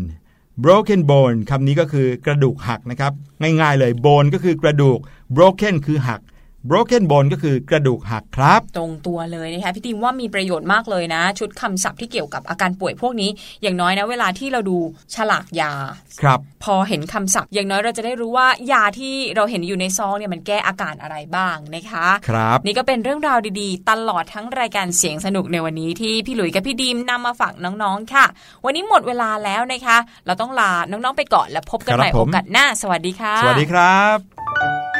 [0.64, 5.00] broken bone คำนี้ก็คือกระดูกหักนะครับ ง่ายๆเลย bone ก็คือกระดูก
[5.36, 6.22] broken คือหัก
[6.70, 13.30] broken bone ก็คือกระดูกหักครับ ตรงตัวเลยนะคะพี่ติมว่ามีประโยชน์มากเลยนะ ชุดคำศัพท์ที่เกี่ยวกับอาการป่วยพวกนี้
[13.62, 14.78] อย่างน้อยนะ เวลาที่เราดู
[15.16, 15.74] ฉลากยา
[16.22, 28.26] ครับ พอเห็นคำศัพท์ อย่างน้อยเราจะได้รู้ว่ายาที่เราเห็นอยู่ในซองเนี่ยมันแก้อาการอะไรบ้างนะคะ ครับ นี่ก็เป็นเรื่องราวดีๆ ตลอดทั้งรายการเสียงสนุกในวันนี้ที่พี่หลุยกับพี่ดีมนำมาฝากน้องๆค่ะ
[28.66, 34.91] วันนี้หมดเวลาแล้วนะคะ เราต้องลาน้องๆไปก่อนแล้วพบกันครับใหม่ผมโอกาสหน้า สวัสดีค่ะ สวัสดีครับ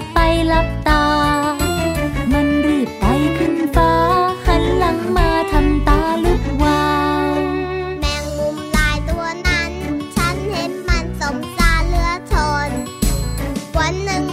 [0.00, 0.18] ดไป
[0.52, 1.04] ลับตา
[2.32, 3.92] มันรีบไต่ขึ้นฟ้า
[4.46, 6.82] หันหลังมาทำตาลุกวา
[7.30, 7.36] ว
[8.00, 9.72] แมงมุมลายตัวนั้น
[10.16, 12.34] ฉันเห็นมันสมสารเหลือท
[12.68, 12.70] น
[13.78, 14.24] วันหนึ่ง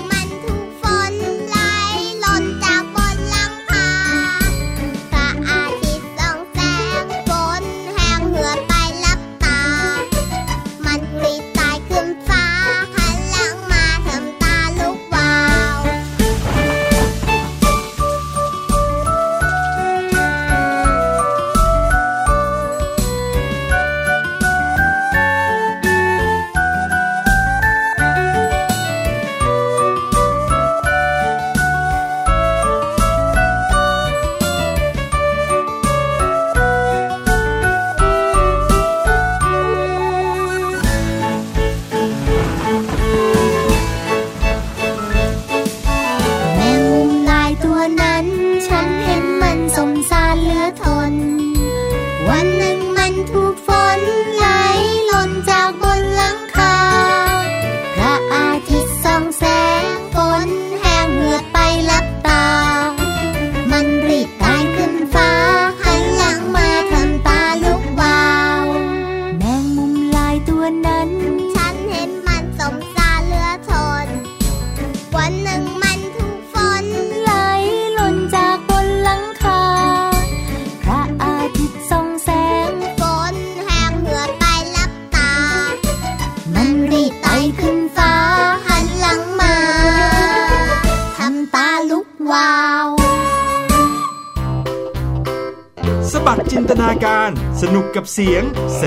[98.06, 98.44] กกับเสียง
[98.80, 98.85] เส